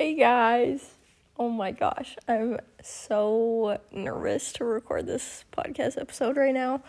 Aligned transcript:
Hey 0.00 0.14
guys. 0.14 0.94
Oh 1.38 1.50
my 1.50 1.72
gosh. 1.72 2.16
I'm 2.26 2.58
so 2.82 3.78
nervous 3.92 4.50
to 4.54 4.64
record 4.64 5.04
this 5.04 5.44
podcast 5.52 6.00
episode 6.00 6.38
right 6.38 6.54
now. 6.54 6.82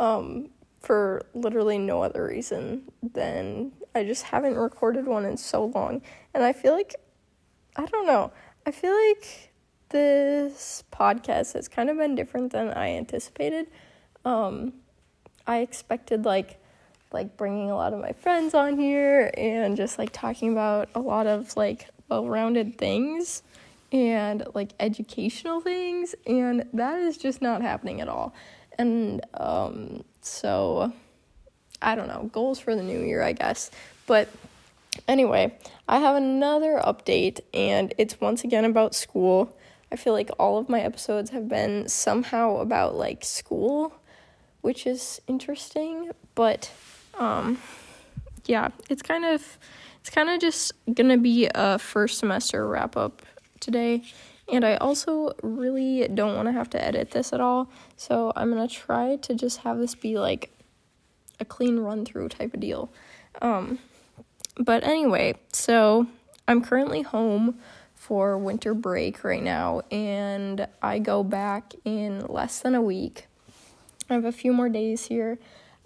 Um 0.00 0.48
for 0.80 1.24
literally 1.34 1.78
no 1.78 2.02
other 2.02 2.26
reason 2.26 2.90
than 3.00 3.74
I 3.94 4.02
just 4.02 4.24
haven't 4.24 4.56
recorded 4.56 5.06
one 5.06 5.24
in 5.24 5.36
so 5.36 5.66
long. 5.66 6.02
And 6.34 6.42
I 6.42 6.52
feel 6.52 6.72
like 6.72 6.96
I 7.76 7.86
don't 7.86 8.08
know. 8.08 8.32
I 8.66 8.72
feel 8.72 8.92
like 9.08 9.52
this 9.90 10.82
podcast 10.90 11.52
has 11.52 11.68
kind 11.68 11.88
of 11.88 11.96
been 11.96 12.16
different 12.16 12.50
than 12.50 12.70
I 12.70 12.96
anticipated. 12.96 13.68
Um 14.24 14.72
I 15.46 15.58
expected 15.58 16.24
like 16.24 16.60
like 17.12 17.36
bringing 17.36 17.70
a 17.70 17.76
lot 17.76 17.92
of 17.92 18.00
my 18.00 18.14
friends 18.14 18.52
on 18.52 18.80
here 18.80 19.30
and 19.36 19.76
just 19.76 19.96
like 19.96 20.10
talking 20.12 20.50
about 20.50 20.88
a 20.96 21.00
lot 21.00 21.28
of 21.28 21.56
like 21.56 21.88
well-rounded 22.08 22.78
things 22.78 23.42
and 23.92 24.44
like 24.54 24.72
educational 24.80 25.60
things 25.60 26.14
and 26.26 26.64
that 26.72 26.98
is 27.00 27.16
just 27.16 27.40
not 27.40 27.62
happening 27.62 28.00
at 28.00 28.08
all. 28.08 28.34
And 28.78 29.24
um 29.34 30.04
so 30.20 30.92
I 31.80 31.94
don't 31.94 32.08
know, 32.08 32.28
goals 32.32 32.58
for 32.58 32.74
the 32.74 32.82
new 32.82 33.00
year, 33.00 33.22
I 33.22 33.32
guess. 33.32 33.70
But 34.06 34.28
anyway, 35.06 35.56
I 35.88 35.98
have 35.98 36.16
another 36.16 36.80
update 36.84 37.40
and 37.54 37.94
it's 37.98 38.20
once 38.20 38.44
again 38.44 38.64
about 38.64 38.94
school. 38.94 39.56
I 39.90 39.96
feel 39.96 40.12
like 40.12 40.30
all 40.38 40.58
of 40.58 40.68
my 40.68 40.80
episodes 40.80 41.30
have 41.30 41.48
been 41.48 41.88
somehow 41.88 42.56
about 42.56 42.96
like 42.96 43.24
school, 43.24 43.94
which 44.60 44.86
is 44.86 45.20
interesting, 45.26 46.10
but 46.34 46.70
um, 47.18 47.58
yeah, 48.48 48.70
it's 48.90 49.02
kind 49.02 49.24
of 49.24 49.58
it's 50.00 50.10
kind 50.10 50.28
of 50.28 50.40
just 50.40 50.72
gonna 50.92 51.18
be 51.18 51.48
a 51.54 51.78
first 51.78 52.18
semester 52.18 52.66
wrap 52.66 52.96
up 52.96 53.22
today. 53.60 54.02
And 54.50 54.64
I 54.64 54.76
also 54.76 55.34
really 55.42 56.08
don't 56.08 56.34
want 56.34 56.48
to 56.48 56.52
have 56.52 56.70
to 56.70 56.82
edit 56.82 57.10
this 57.10 57.34
at 57.34 57.40
all. 57.40 57.70
So 57.98 58.32
I'm 58.34 58.50
going 58.50 58.66
to 58.66 58.74
try 58.74 59.16
to 59.16 59.34
just 59.34 59.58
have 59.58 59.78
this 59.78 59.94
be 59.94 60.18
like 60.18 60.50
a 61.38 61.44
clean 61.44 61.78
run 61.80 62.04
through 62.04 62.30
type 62.30 62.54
of 62.54 62.60
deal. 62.60 62.90
Um, 63.42 63.78
but 64.58 64.84
anyway, 64.84 65.34
so 65.52 66.06
I'm 66.46 66.62
currently 66.62 67.02
home 67.02 67.58
for 67.94 68.38
winter 68.38 68.74
break 68.74 69.22
right 69.22 69.42
now, 69.42 69.82
and 69.90 70.66
I 70.80 70.98
go 70.98 71.22
back 71.22 71.74
in 71.84 72.20
less 72.26 72.60
than 72.60 72.74
a 72.74 72.82
week. 72.82 73.26
I 74.08 74.14
have 74.14 74.24
a 74.24 74.32
few 74.32 74.52
more 74.52 74.68
days 74.68 75.06
here 75.06 75.38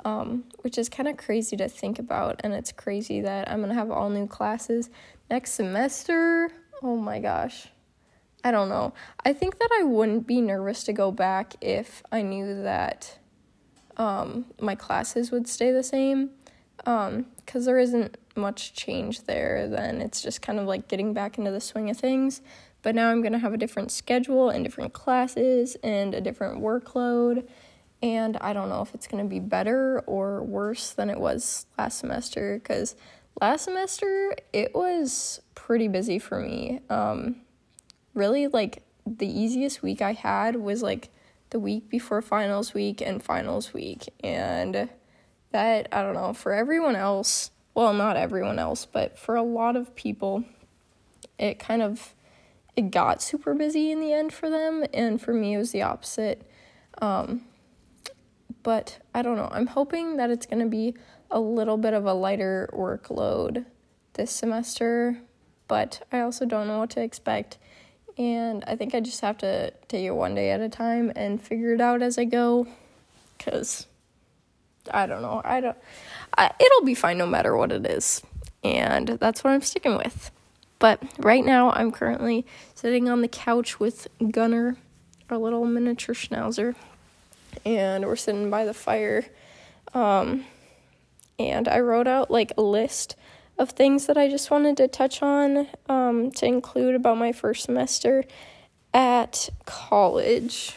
um, 0.05 0.45
which 0.61 0.79
is 0.79 0.89
kind 0.89 1.09
of 1.09 1.17
crazy 1.17 1.57
to 1.57 1.69
think 1.69 1.99
about. 1.99 2.41
And 2.45 2.53
it's 2.53 2.73
crazy 2.73 3.21
that 3.21 3.51
I'm 3.51 3.59
going 3.59 3.69
to 3.69 3.75
have 3.75 3.91
all 3.91 4.11
new 4.11 4.27
classes 4.27 4.91
next 5.31 5.53
semester. 5.53 6.51
Oh 6.83 6.97
my 6.97 7.19
gosh. 7.19 7.69
I 8.45 8.51
don't 8.51 8.69
know. 8.69 8.93
I 9.25 9.33
think 9.33 9.59
that 9.59 9.69
I 9.81 9.85
wouldn't 9.85 10.27
be 10.27 10.41
nervous 10.41 10.83
to 10.85 10.93
go 10.93 11.13
back 11.13 11.55
if 11.61 12.03
I 12.11 12.23
knew 12.23 12.63
that 12.63 13.19
um, 13.97 14.47
my 14.61 14.75
classes 14.75 15.31
would 15.31 15.47
stay 15.47 15.71
the 15.71 15.85
same. 15.85 16.31
Because 16.77 17.09
um, 17.09 17.65
there 17.65 17.79
isn't 17.79 18.17
much 18.35 18.75
change 18.75 19.25
there, 19.25 19.69
then 19.69 20.01
it's 20.01 20.21
just 20.21 20.43
kind 20.43 20.59
of 20.59 20.67
like 20.67 20.89
getting 20.89 21.13
back 21.13 21.39
into 21.39 21.53
the 21.53 21.61
swing 21.61 21.91
of 21.91 21.97
things. 21.97 22.41
But 22.83 22.97
now 22.97 23.11
I'm 23.11 23.21
going 23.21 23.33
to 23.33 23.39
have 23.39 23.55
a 23.55 23.59
different 23.59 23.93
schedule 23.93 24.51
and 24.51 24.65
different 24.65 24.93
classes 24.93 25.77
and 25.85 26.15
a 26.15 26.21
different 26.21 26.61
workload 26.61 27.47
and 28.03 28.37
I 28.39 28.53
don't 28.53 28.69
know 28.69 28.83
if 28.83 28.95
it's 28.95 29.07
going 29.07 29.23
to 29.23 29.29
be 29.29 29.39
better 29.39 30.01
or 30.07 30.43
worse 30.43 30.91
than 30.91 31.09
it 31.09 31.21
was 31.21 31.67
last 31.79 32.01
semester 32.01 32.59
because 32.59 32.97
last 33.41 33.65
semester 33.65 34.35
it 34.53 34.75
was 34.75 35.41
pretty 35.55 35.89
busy 35.89 36.19
for 36.19 36.41
me. 36.41 36.81
Um, 36.91 37.37
really, 38.15 38.49
like 38.49 38.83
the 39.07 39.29
easiest 39.29 39.83
week 39.83 40.03
I 40.03 40.13
had 40.13 40.57
was 40.57 40.83
like 40.83 41.11
the 41.51 41.61
week 41.61 41.89
before 41.89 42.23
finals 42.23 42.75
week 42.75 43.01
and 43.01 43.23
finals 43.23 43.73
week, 43.73 44.09
and 44.23 44.89
that 45.53 45.89
I 45.93 46.03
don't 46.03 46.15
know 46.15 46.33
for 46.33 46.53
everyone 46.53 46.97
else. 46.97 47.51
Well, 47.75 47.95
not 47.95 48.17
everyone 48.17 48.59
else, 48.59 48.85
but 48.85 49.19
for 49.19 49.37
a 49.37 49.43
lot 49.43 49.77
of 49.77 49.95
people, 49.95 50.45
it 51.39 51.59
kind 51.59 51.83
of 51.83 52.15
it 52.75 52.91
got 52.91 53.23
super 53.23 53.55
busy 53.55 53.91
in 53.93 54.01
the 54.01 54.13
end 54.13 54.33
for 54.33 54.51
them, 54.51 54.85
and 54.93 55.21
for 55.21 55.33
me 55.33 55.55
it 55.55 55.59
was 55.59 55.71
the 55.71 55.83
opposite. 55.83 56.43
Um, 57.01 57.43
but 58.63 58.99
I 59.15 59.23
don't 59.23 59.37
know. 59.37 59.49
I'm 59.51 59.67
hoping 59.67 60.17
that 60.17 60.31
it's 60.31 60.47
going 60.47 60.63
to 60.63 60.69
be 60.69 60.95
a 61.31 61.41
little 61.41 61.77
bit 61.77 61.95
of 61.95 62.05
a 62.05 62.13
lighter 62.13 62.69
workload 62.73 63.65
this 64.15 64.31
semester, 64.31 65.19
but 65.69 66.07
I 66.13 66.21
also 66.21 66.45
don't 66.45 66.69
know 66.69 66.81
what 66.81 66.91
to 66.91 67.03
expect. 67.03 67.59
And 68.19 68.63
I 68.67 68.77
think 68.77 68.95
I 68.95 69.01
just 69.01 69.21
have 69.23 69.39
to 69.39 69.73
take 69.89 70.05
it 70.05 70.11
one 70.11 70.35
day 70.35 70.51
at 70.51 70.61
a 70.61 70.69
time 70.69 71.13
and 71.17 71.41
figure 71.41 71.73
it 71.73 71.81
out 71.81 72.03
as 72.03 72.19
I 72.19 72.25
go 72.25 72.67
cuz 73.39 73.87
I 74.91 75.07
don't 75.07 75.23
know. 75.23 75.41
I 75.45 75.61
don't 75.61 75.77
I, 76.37 76.51
it'll 76.59 76.85
be 76.85 76.95
fine 76.95 77.19
no 77.19 77.27
matter 77.27 77.57
what 77.57 77.73
it 77.73 77.87
is. 77.87 78.23
And 78.63 79.09
that's 79.09 79.43
what 79.43 79.51
I'm 79.51 79.63
sticking 79.63 79.97
with. 79.97 80.31
But 80.79 81.03
right 81.19 81.45
now 81.45 81.71
I'm 81.71 81.91
currently 81.91 82.45
sitting 82.75 83.09
on 83.09 83.23
the 83.23 83.29
couch 83.29 83.81
with 83.81 84.09
Gunner, 84.31 84.77
our 85.31 85.39
little 85.39 85.65
miniature 85.65 86.15
schnauzer 86.15 86.75
and 87.65 88.05
we're 88.05 88.17
sitting 88.17 88.51
by 88.51 88.65
the 88.65 88.75
fire. 88.75 89.25
Um, 89.95 90.45
and 91.39 91.69
I 91.69 91.81
wrote 91.81 92.07
out 92.07 92.31
like 92.31 92.53
a 92.57 92.63
list 92.63 93.17
of 93.59 93.71
things 93.71 94.07
that 94.07 94.17
I 94.17 94.29
just 94.29 94.51
wanted 94.51 94.77
to 94.79 94.89
touch 94.89 95.23
on 95.23 95.69
um, 95.89 96.31
to 96.33 96.47
include 96.47 96.95
about 96.95 97.19
my 97.19 97.33
first 97.33 97.65
semester 97.65 98.25
at 98.95 99.49
college. 99.65 100.77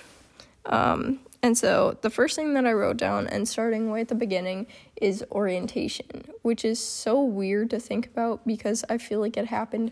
Um, 0.65 1.19
and 1.41 1.57
so 1.57 1.97
the 2.01 2.09
first 2.09 2.35
thing 2.35 2.55
that 2.55 2.65
I 2.65 2.73
wrote 2.73 2.97
down, 2.97 3.27
and 3.27 3.47
starting 3.47 3.91
way 3.91 4.01
at 4.01 4.07
the 4.07 4.15
beginning, 4.15 4.65
is 4.95 5.23
orientation, 5.31 6.25
which 6.41 6.65
is 6.65 6.79
so 6.79 7.21
weird 7.21 7.69
to 7.69 7.79
think 7.79 8.07
about 8.07 8.45
because 8.47 8.83
I 8.89 8.97
feel 8.97 9.19
like 9.19 9.37
it 9.37 9.45
happened 9.45 9.91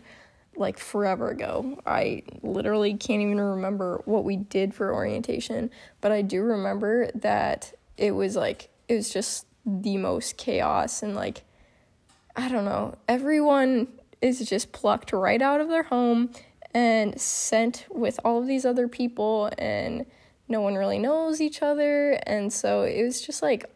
like 0.56 0.78
forever 0.78 1.30
ago. 1.30 1.80
I 1.86 2.22
literally 2.42 2.94
can't 2.94 3.22
even 3.22 3.40
remember 3.40 4.02
what 4.04 4.24
we 4.24 4.36
did 4.36 4.74
for 4.74 4.92
orientation, 4.92 5.70
but 6.00 6.12
I 6.12 6.22
do 6.22 6.42
remember 6.42 7.10
that 7.14 7.72
it 7.96 8.12
was 8.12 8.36
like 8.36 8.68
it 8.88 8.94
was 8.94 9.10
just 9.10 9.46
the 9.64 9.96
most 9.96 10.36
chaos 10.36 11.02
and 11.02 11.14
like 11.14 11.42
I 12.36 12.48
don't 12.48 12.64
know, 12.64 12.96
everyone 13.08 13.88
is 14.20 14.40
just 14.48 14.72
plucked 14.72 15.12
right 15.12 15.40
out 15.40 15.60
of 15.60 15.68
their 15.68 15.84
home 15.84 16.30
and 16.72 17.20
sent 17.20 17.86
with 17.90 18.18
all 18.24 18.40
of 18.40 18.46
these 18.46 18.64
other 18.64 18.88
people 18.88 19.50
and 19.58 20.06
no 20.48 20.60
one 20.60 20.74
really 20.74 20.98
knows 20.98 21.40
each 21.40 21.62
other 21.62 22.18
and 22.24 22.52
so 22.52 22.82
it 22.82 23.02
was 23.02 23.20
just 23.20 23.42
like 23.42 23.70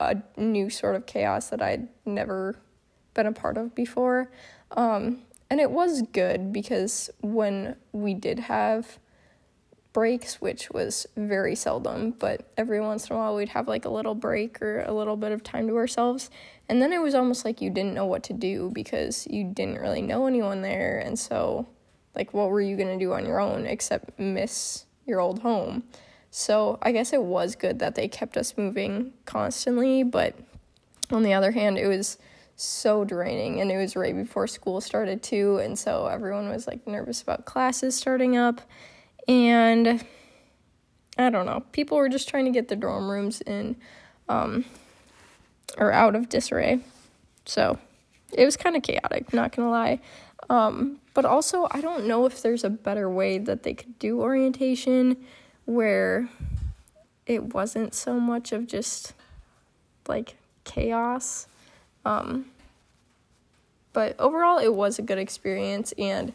a 0.00 0.16
new 0.36 0.70
sort 0.70 0.96
of 0.96 1.06
chaos 1.06 1.50
that 1.50 1.60
I'd 1.60 1.88
never 2.04 2.56
been 3.14 3.26
a 3.26 3.32
part 3.32 3.56
of 3.56 3.74
before. 3.74 4.30
Um, 4.72 5.22
and 5.54 5.60
it 5.60 5.70
was 5.70 6.02
good 6.02 6.52
because 6.52 7.10
when 7.20 7.76
we 7.92 8.12
did 8.12 8.40
have 8.40 8.98
breaks, 9.92 10.40
which 10.40 10.68
was 10.72 11.06
very 11.16 11.54
seldom, 11.54 12.10
but 12.10 12.50
every 12.56 12.80
once 12.80 13.08
in 13.08 13.14
a 13.14 13.18
while 13.20 13.36
we'd 13.36 13.50
have 13.50 13.68
like 13.68 13.84
a 13.84 13.88
little 13.88 14.16
break 14.16 14.60
or 14.60 14.80
a 14.80 14.90
little 14.92 15.16
bit 15.16 15.30
of 15.30 15.44
time 15.44 15.68
to 15.68 15.76
ourselves. 15.76 16.28
And 16.68 16.82
then 16.82 16.92
it 16.92 17.00
was 17.00 17.14
almost 17.14 17.44
like 17.44 17.60
you 17.60 17.70
didn't 17.70 17.94
know 17.94 18.04
what 18.04 18.24
to 18.24 18.32
do 18.32 18.72
because 18.74 19.28
you 19.30 19.44
didn't 19.44 19.78
really 19.78 20.02
know 20.02 20.26
anyone 20.26 20.62
there. 20.62 20.98
And 20.98 21.16
so, 21.16 21.68
like, 22.16 22.34
what 22.34 22.50
were 22.50 22.60
you 22.60 22.76
going 22.76 22.98
to 22.98 23.04
do 23.04 23.12
on 23.12 23.24
your 23.24 23.38
own 23.38 23.64
except 23.64 24.18
miss 24.18 24.86
your 25.06 25.20
old 25.20 25.38
home? 25.42 25.84
So, 26.32 26.80
I 26.82 26.90
guess 26.90 27.12
it 27.12 27.22
was 27.22 27.54
good 27.54 27.78
that 27.78 27.94
they 27.94 28.08
kept 28.08 28.36
us 28.36 28.58
moving 28.58 29.12
constantly, 29.24 30.02
but 30.02 30.34
on 31.12 31.22
the 31.22 31.32
other 31.32 31.52
hand, 31.52 31.78
it 31.78 31.86
was 31.86 32.18
so 32.56 33.04
draining 33.04 33.60
and 33.60 33.70
it 33.70 33.76
was 33.76 33.96
right 33.96 34.14
before 34.14 34.46
school 34.46 34.80
started 34.80 35.22
too 35.22 35.58
and 35.58 35.78
so 35.78 36.06
everyone 36.06 36.48
was 36.48 36.66
like 36.66 36.86
nervous 36.86 37.20
about 37.20 37.44
classes 37.44 37.96
starting 37.96 38.36
up 38.36 38.60
and 39.26 40.04
I 41.18 41.30
don't 41.30 41.46
know 41.46 41.64
people 41.72 41.98
were 41.98 42.08
just 42.08 42.28
trying 42.28 42.44
to 42.44 42.52
get 42.52 42.68
the 42.68 42.76
dorm 42.76 43.10
rooms 43.10 43.40
in 43.40 43.76
um 44.28 44.64
or 45.76 45.92
out 45.92 46.14
of 46.14 46.28
disarray. 46.28 46.80
So 47.46 47.78
it 48.32 48.44
was 48.44 48.56
kind 48.56 48.76
of 48.76 48.82
chaotic 48.82 49.32
not 49.32 49.54
gonna 49.54 49.70
lie. 49.70 50.00
Um 50.48 51.00
but 51.12 51.24
also 51.24 51.66
I 51.72 51.80
don't 51.80 52.06
know 52.06 52.26
if 52.26 52.40
there's 52.40 52.62
a 52.62 52.70
better 52.70 53.10
way 53.10 53.38
that 53.38 53.64
they 53.64 53.74
could 53.74 53.98
do 53.98 54.20
orientation 54.20 55.16
where 55.64 56.28
it 57.26 57.54
wasn't 57.54 57.94
so 57.94 58.20
much 58.20 58.52
of 58.52 58.66
just 58.68 59.14
like 60.06 60.36
chaos 60.64 61.48
um, 62.04 62.46
but 63.92 64.18
overall, 64.18 64.58
it 64.58 64.74
was 64.74 64.98
a 64.98 65.02
good 65.02 65.18
experience, 65.18 65.92
and 65.98 66.32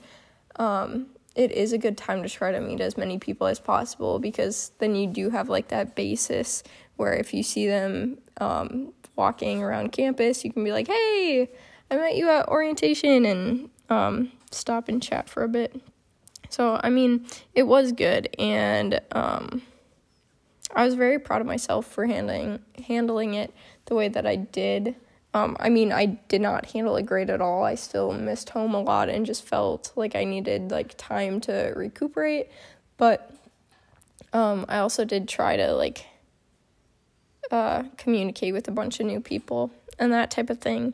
um, 0.56 1.08
it 1.36 1.52
is 1.52 1.74
a 1.74 1.78
good 1.78 1.98
time 1.98 2.24
to 2.24 2.30
try 2.30 2.52
to 2.52 2.60
meet 2.60 2.82
as 2.82 2.98
many 2.98 3.20
people 3.20 3.48
as 3.48 3.60
possible 3.60 4.20
because 4.20 4.72
then 4.80 4.96
you 4.96 5.08
do 5.08 5.30
have 5.30 5.50
like 5.50 5.68
that 5.68 5.96
basis 5.96 6.64
where 6.96 7.14
if 7.14 7.34
you 7.34 7.44
see 7.44 7.68
them 7.68 8.18
um, 8.42 8.94
walking 9.16 9.64
around 9.64 9.92
campus, 9.92 10.44
you 10.44 10.52
can 10.52 10.64
be 10.64 10.72
like, 10.72 10.88
hey, 10.88 11.50
I 11.92 11.96
met 11.96 12.16
you 12.16 12.30
at 12.30 12.48
orientation, 12.48 13.26
and 13.26 13.70
um, 13.90 14.32
stop 14.52 14.90
and 14.90 15.02
chat 15.02 15.30
for 15.30 15.44
a 15.44 15.50
bit. 15.50 15.82
So, 16.50 16.80
I 16.84 16.90
mean, 16.90 17.26
it 17.54 17.64
was 17.64 17.92
good, 17.92 18.36
and 18.40 19.00
um, 19.12 19.62
I 20.74 20.86
was 20.86 20.96
very 20.96 21.20
proud 21.20 21.42
of 21.42 21.48
myself 21.48 21.86
for 21.86 22.06
handling 22.06 22.60
handling 22.88 23.34
it 23.34 23.54
the 23.86 23.96
way 23.96 24.08
that 24.08 24.26
I 24.26 24.36
did. 24.36 24.96
Um, 25.34 25.56
I 25.60 25.70
mean, 25.70 25.92
I 25.92 26.06
did 26.06 26.42
not 26.42 26.66
handle 26.68 26.96
it 26.96 27.06
great 27.06 27.30
at 27.30 27.42
all. 27.42 27.64
I 27.64 27.76
still 27.76 28.14
missed 28.14 28.50
home 28.50 28.74
a 28.74 28.82
lot 28.82 29.10
and 29.10 29.26
just 29.26 29.44
felt 29.44 29.92
like 29.96 30.16
I 30.16 30.24
needed 30.24 30.72
like 30.72 30.96
time 30.98 31.40
to 31.42 31.74
recuperate. 31.76 32.50
But 32.98 33.32
um, 34.34 34.66
I 34.68 34.80
also 34.80 35.06
did 35.06 35.28
try 35.28 35.56
to 35.56 35.74
like 35.74 36.06
uh, 37.52 37.84
communicate 37.98 38.54
with 38.54 38.68
a 38.68 38.72
bunch 38.72 39.00
of 39.00 39.06
new 39.06 39.20
people 39.20 39.72
and 40.00 40.12
that 40.12 40.32
type 40.32 40.50
of 40.50 40.60
thing. 40.60 40.94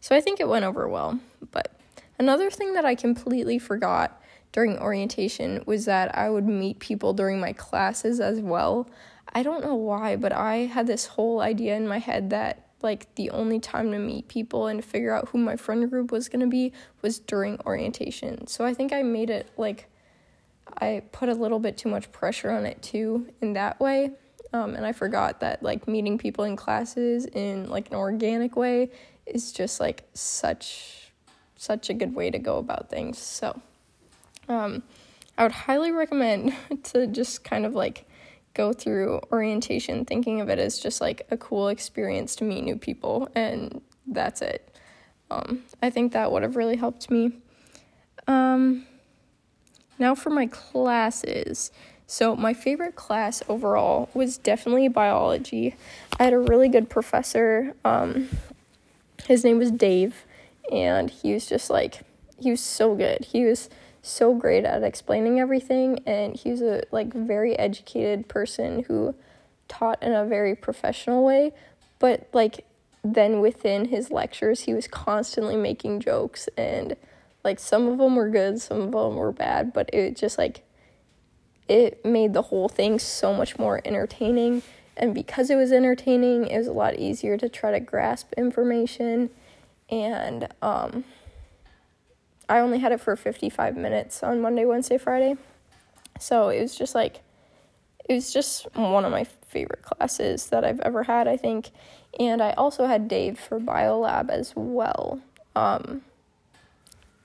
So 0.00 0.16
I 0.16 0.20
think 0.20 0.40
it 0.40 0.48
went 0.48 0.64
over 0.64 0.88
well. 0.88 1.20
But 1.52 1.72
another 2.18 2.50
thing 2.50 2.74
that 2.74 2.84
I 2.84 2.94
completely 2.94 3.58
forgot 3.58 4.20
during 4.52 4.78
orientation 4.78 5.62
was 5.66 5.84
that 5.84 6.16
I 6.16 6.30
would 6.30 6.46
meet 6.46 6.78
people 6.78 7.12
during 7.12 7.38
my 7.38 7.52
classes 7.52 8.20
as 8.20 8.40
well. 8.40 8.88
I 9.32 9.42
don't 9.42 9.64
know 9.64 9.74
why, 9.74 10.16
but 10.16 10.32
I 10.32 10.66
had 10.66 10.86
this 10.86 11.06
whole 11.06 11.40
idea 11.40 11.76
in 11.76 11.86
my 11.86 11.98
head 11.98 12.30
that 12.30 12.65
like 12.86 13.12
the 13.16 13.30
only 13.30 13.58
time 13.58 13.90
to 13.90 13.98
meet 13.98 14.28
people 14.28 14.68
and 14.68 14.84
figure 14.84 15.12
out 15.12 15.28
who 15.30 15.38
my 15.38 15.56
friend 15.56 15.90
group 15.90 16.12
was 16.12 16.28
going 16.28 16.40
to 16.40 16.46
be 16.46 16.72
was 17.02 17.18
during 17.18 17.58
orientation. 17.66 18.46
So 18.46 18.64
I 18.64 18.72
think 18.74 18.92
I 18.92 19.02
made 19.02 19.28
it 19.28 19.50
like 19.56 19.88
I 20.78 21.02
put 21.10 21.28
a 21.28 21.34
little 21.34 21.58
bit 21.58 21.76
too 21.76 21.88
much 21.88 22.12
pressure 22.12 22.52
on 22.52 22.64
it 22.64 22.80
too 22.82 23.26
in 23.40 23.54
that 23.54 23.80
way. 23.80 24.12
Um, 24.52 24.76
and 24.76 24.86
I 24.86 24.92
forgot 24.92 25.40
that 25.40 25.64
like 25.64 25.88
meeting 25.88 26.16
people 26.16 26.44
in 26.44 26.54
classes 26.54 27.26
in 27.26 27.68
like 27.68 27.88
an 27.90 27.96
organic 27.96 28.54
way 28.54 28.90
is 29.26 29.50
just 29.50 29.80
like 29.80 30.04
such 30.14 31.10
such 31.56 31.90
a 31.90 31.94
good 31.94 32.14
way 32.14 32.30
to 32.30 32.38
go 32.38 32.58
about 32.58 32.88
things. 32.88 33.18
So 33.18 33.60
um, 34.48 34.84
I 35.36 35.42
would 35.42 35.52
highly 35.52 35.90
recommend 35.90 36.54
to 36.84 37.08
just 37.08 37.42
kind 37.42 37.66
of 37.66 37.74
like 37.74 38.08
go 38.56 38.72
through 38.72 39.20
orientation 39.30 40.04
thinking 40.04 40.40
of 40.40 40.48
it 40.48 40.58
as 40.58 40.78
just 40.78 41.00
like 41.00 41.26
a 41.30 41.36
cool 41.36 41.68
experience 41.68 42.34
to 42.36 42.44
meet 42.44 42.64
new 42.64 42.76
people, 42.76 43.28
and 43.34 43.82
that's 44.06 44.40
it. 44.40 44.74
Um, 45.30 45.64
I 45.82 45.90
think 45.90 46.12
that 46.12 46.32
would 46.32 46.42
have 46.42 46.56
really 46.56 46.76
helped 46.76 47.10
me. 47.10 47.32
Um, 48.26 48.86
now 49.98 50.14
for 50.14 50.30
my 50.30 50.46
classes. 50.46 51.70
So, 52.08 52.36
my 52.36 52.54
favorite 52.54 52.94
class 52.94 53.42
overall 53.48 54.08
was 54.14 54.38
definitely 54.38 54.86
biology. 54.88 55.74
I 56.20 56.24
had 56.24 56.32
a 56.32 56.38
really 56.38 56.68
good 56.68 56.88
professor. 56.88 57.74
Um, 57.84 58.28
his 59.26 59.42
name 59.42 59.58
was 59.58 59.72
Dave, 59.72 60.24
and 60.70 61.10
he 61.10 61.34
was 61.34 61.46
just 61.46 61.68
like, 61.68 62.02
he 62.38 62.50
was 62.50 62.60
so 62.60 62.94
good. 62.94 63.24
He 63.24 63.44
was 63.44 63.68
so 64.06 64.34
great 64.34 64.64
at 64.64 64.82
explaining 64.82 65.40
everything 65.40 66.00
and 66.06 66.36
he 66.36 66.50
was 66.50 66.62
a 66.62 66.82
like 66.90 67.12
very 67.12 67.58
educated 67.58 68.28
person 68.28 68.84
who 68.84 69.14
taught 69.68 70.02
in 70.02 70.12
a 70.12 70.24
very 70.24 70.54
professional 70.54 71.24
way. 71.24 71.52
But 71.98 72.28
like 72.32 72.64
then 73.02 73.40
within 73.40 73.86
his 73.86 74.10
lectures 74.10 74.62
he 74.62 74.74
was 74.74 74.88
constantly 74.88 75.56
making 75.56 76.00
jokes 76.00 76.48
and 76.56 76.96
like 77.44 77.58
some 77.60 77.86
of 77.86 77.98
them 77.98 78.16
were 78.16 78.28
good 78.28 78.60
some 78.60 78.80
of 78.80 78.90
them 78.90 79.14
were 79.14 79.30
bad 79.30 79.72
but 79.72 79.88
it 79.92 80.16
just 80.16 80.36
like 80.36 80.62
it 81.68 82.04
made 82.04 82.32
the 82.32 82.42
whole 82.42 82.68
thing 82.68 82.98
so 82.98 83.34
much 83.34 83.58
more 83.58 83.80
entertaining. 83.84 84.62
And 84.96 85.14
because 85.14 85.50
it 85.50 85.56
was 85.56 85.72
entertaining 85.72 86.46
it 86.46 86.56
was 86.56 86.66
a 86.66 86.72
lot 86.72 86.98
easier 86.98 87.36
to 87.36 87.48
try 87.48 87.70
to 87.72 87.80
grasp 87.80 88.32
information 88.36 89.30
and 89.88 90.48
um 90.62 91.04
I 92.48 92.58
only 92.58 92.78
had 92.78 92.92
it 92.92 93.00
for 93.00 93.16
55 93.16 93.76
minutes 93.76 94.22
on 94.22 94.40
Monday, 94.40 94.64
Wednesday, 94.64 94.98
Friday. 94.98 95.36
So 96.20 96.48
it 96.48 96.60
was 96.60 96.76
just 96.76 96.94
like, 96.94 97.20
it 98.08 98.14
was 98.14 98.32
just 98.32 98.72
one 98.74 99.04
of 99.04 99.10
my 99.10 99.24
favorite 99.48 99.82
classes 99.82 100.46
that 100.46 100.64
I've 100.64 100.80
ever 100.80 101.02
had, 101.04 101.26
I 101.26 101.36
think. 101.36 101.70
And 102.18 102.40
I 102.40 102.52
also 102.52 102.86
had 102.86 103.08
Dave 103.08 103.38
for 103.38 103.58
BioLab 103.58 104.30
as 104.30 104.52
well. 104.54 105.20
Um, 105.54 106.02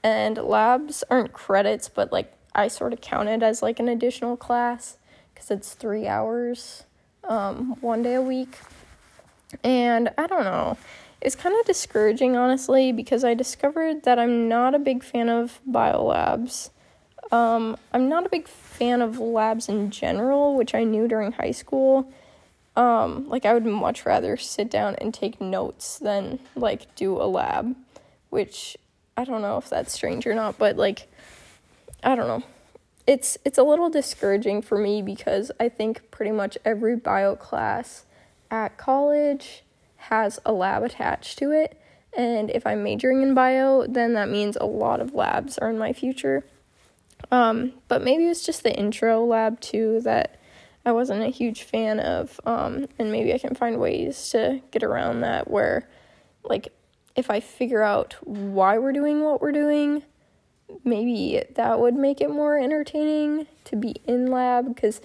and 0.04 0.38
labs 0.38 1.04
aren't 1.10 1.34
credits, 1.34 1.88
but 1.88 2.12
like 2.12 2.34
I 2.56 2.68
sort 2.68 2.94
of 2.94 3.02
counted 3.02 3.44
as 3.44 3.62
like 3.62 3.80
an 3.80 3.88
additional 3.88 4.36
class 4.36 4.98
because 5.34 5.52
it's 5.52 5.74
three 5.74 6.08
hours, 6.08 6.84
um, 7.24 7.76
one 7.82 8.02
day 8.02 8.16
a 8.16 8.22
week. 8.22 8.58
And 9.64 10.10
I 10.18 10.28
don't 10.28 10.44
know 10.44 10.78
it's 11.22 11.36
kind 11.36 11.56
of 11.60 11.66
discouraging, 11.66 12.36
honestly, 12.36 12.92
because 12.92 13.24
I 13.24 13.36
discovered 13.36 14.04
that 14.04 14.18
I'm 14.18 14.50
not 14.50 14.74
a 14.74 14.80
big 14.80 15.04
fan 15.04 15.30
of 15.30 15.60
biolabs. 15.70 16.72
Um, 17.32 17.78
I'm 17.94 18.10
not 18.10 18.26
a 18.26 18.30
big 18.30 18.48
fan 18.48 19.02
of 19.02 19.20
labs 19.20 19.70
in 19.70 19.92
general, 19.92 20.56
which 20.56 20.74
I 20.74 20.84
knew 20.84 21.08
during 21.08 21.32
high 21.32 21.52
school. 21.52 22.12
Um, 22.76 23.28
like, 23.30 23.46
I 23.46 23.54
would 23.54 23.66
much 23.66 24.06
rather 24.06 24.36
sit 24.36 24.72
down 24.72 24.96
and 24.96 25.14
take 25.14 25.40
notes 25.40 26.00
than, 26.00 26.40
like, 26.56 26.94
do 26.96 27.22
a 27.22 27.28
lab, 27.28 27.76
which 28.30 28.76
I 29.16 29.24
don't 29.24 29.42
know 29.42 29.58
if 29.58 29.70
that's 29.70 29.94
strange 29.94 30.26
or 30.26 30.34
not, 30.34 30.58
but, 30.58 30.76
like, 30.76 31.08
I 32.04 32.16
don't 32.16 32.28
know. 32.28 32.44
It's 33.06 33.38
it's 33.44 33.58
a 33.58 33.64
little 33.64 33.90
discouraging 33.90 34.62
for 34.62 34.78
me 34.78 35.02
because 35.02 35.52
I 35.60 35.70
think 35.70 36.12
pretty 36.12 36.32
much 36.32 36.58
every 36.64 36.96
bio 36.96 37.36
class 37.36 38.06
at 38.50 38.78
college 38.78 39.64
has 40.02 40.40
a 40.46 40.52
lab 40.52 40.84
attached 40.84 41.38
to 41.40 41.52
it. 41.52 41.80
And 42.16 42.50
if 42.50 42.68
I'm 42.68 42.84
majoring 42.84 43.22
in 43.22 43.34
bio, 43.34 43.86
then 43.88 44.14
that 44.14 44.30
means 44.30 44.58
a 44.60 44.66
lot 44.66 45.00
of 45.00 45.14
labs 45.14 45.58
are 45.58 45.70
in 45.70 45.78
my 45.78 45.94
future. 45.94 46.44
Um, 47.32 47.74
but 47.88 48.04
maybe 48.04 48.26
it's 48.26 48.46
just 48.46 48.64
the 48.64 48.76
intro 48.76 49.24
lab 49.24 49.62
too 49.62 50.02
that 50.02 50.40
I 50.86 50.92
wasn't 50.92 51.24
a 51.24 51.30
huge 51.30 51.64
fan 51.64 52.00
of. 52.00 52.40
Um, 52.46 52.88
and 53.00 53.12
maybe 53.12 53.34
I 53.34 53.38
can 53.38 53.56
find 53.56 53.80
ways 53.80 54.30
to 54.30 54.62
get 54.72 54.84
around 54.84 55.22
that 55.22 55.50
where, 55.50 55.88
like, 56.44 56.74
if 57.16 57.30
I 57.30 57.40
figure 57.40 57.84
out 57.84 58.16
why 58.22 58.78
we're 58.78 58.94
doing 58.94 59.24
what 59.24 59.42
we're 59.42 59.52
doing, 59.52 60.04
maybe 60.84 61.44
that 61.56 61.80
would 61.80 61.96
make 61.96 62.22
it 62.22 62.30
more 62.30 62.58
entertaining 62.58 63.48
to 63.66 63.76
be 63.76 63.96
in 64.06 64.28
lab 64.28 64.74
because 64.74 65.02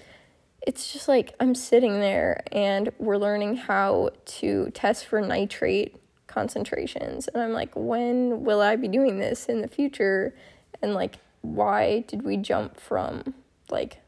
it's 0.67 0.91
just 0.91 1.07
like 1.07 1.33
I'm 1.39 1.55
sitting 1.55 2.01
there 2.01 2.43
and 2.51 2.91
we're 2.99 3.17
learning 3.17 3.55
how 3.55 4.09
to 4.25 4.69
test 4.71 5.05
for 5.05 5.21
nitrate 5.21 5.95
concentrations. 6.27 7.29
And 7.29 7.41
I'm 7.41 7.53
like, 7.53 7.71
when 7.73 8.43
will 8.43 8.59
I 8.59 8.75
be 8.75 8.89
doing 8.89 9.17
this 9.17 9.45
in 9.45 9.61
the 9.61 9.69
future? 9.69 10.35
And 10.81 10.93
like, 10.93 11.19
why 11.39 12.03
did 12.09 12.23
we 12.23 12.35
jump 12.35 12.77
from 12.77 13.33
like 13.69 14.01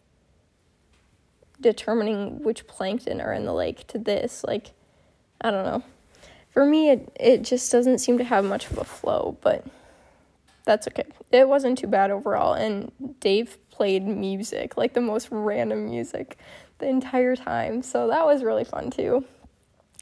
determining 1.62 2.43
which 2.43 2.67
plankton 2.67 3.22
are 3.22 3.31
in 3.31 3.45
the 3.45 3.53
lake 3.53 3.88
to 3.88 3.98
this? 3.98 4.43
Like, 4.43 4.72
I 5.39 5.51
don't 5.51 5.63
know. 5.63 5.81
For 6.51 6.65
me, 6.65 6.89
it, 6.89 7.10
it 7.17 7.41
just 7.43 7.72
doesn't 7.72 8.00
seem 8.00 8.17
to 8.17 8.25
have 8.25 8.43
much 8.43 8.69
of 8.69 8.77
a 8.77 8.83
flow, 8.83 9.38
but 9.39 9.65
that's 10.69 10.88
okay. 10.88 11.05
It 11.31 11.49
wasn't 11.49 11.79
too 11.79 11.88
bad 11.88 12.11
overall. 12.11 12.53
And 12.53 12.91
Dave 13.19 13.57
played 13.71 14.05
music, 14.05 14.77
like 14.77 14.93
the 14.93 15.01
most 15.01 15.27
random 15.31 15.89
music, 15.89 16.38
the 16.77 16.88
entire 16.88 17.35
time. 17.35 17.81
So 17.81 18.07
that 18.09 18.23
was 18.23 18.43
really 18.43 18.65
fun 18.65 18.91
too. 18.91 19.25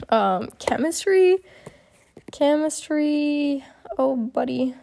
Um, 0.09 0.50
chemistry, 0.59 1.38
chemistry. 2.33 3.63
Oh, 3.97 4.17
buddy, 4.17 4.75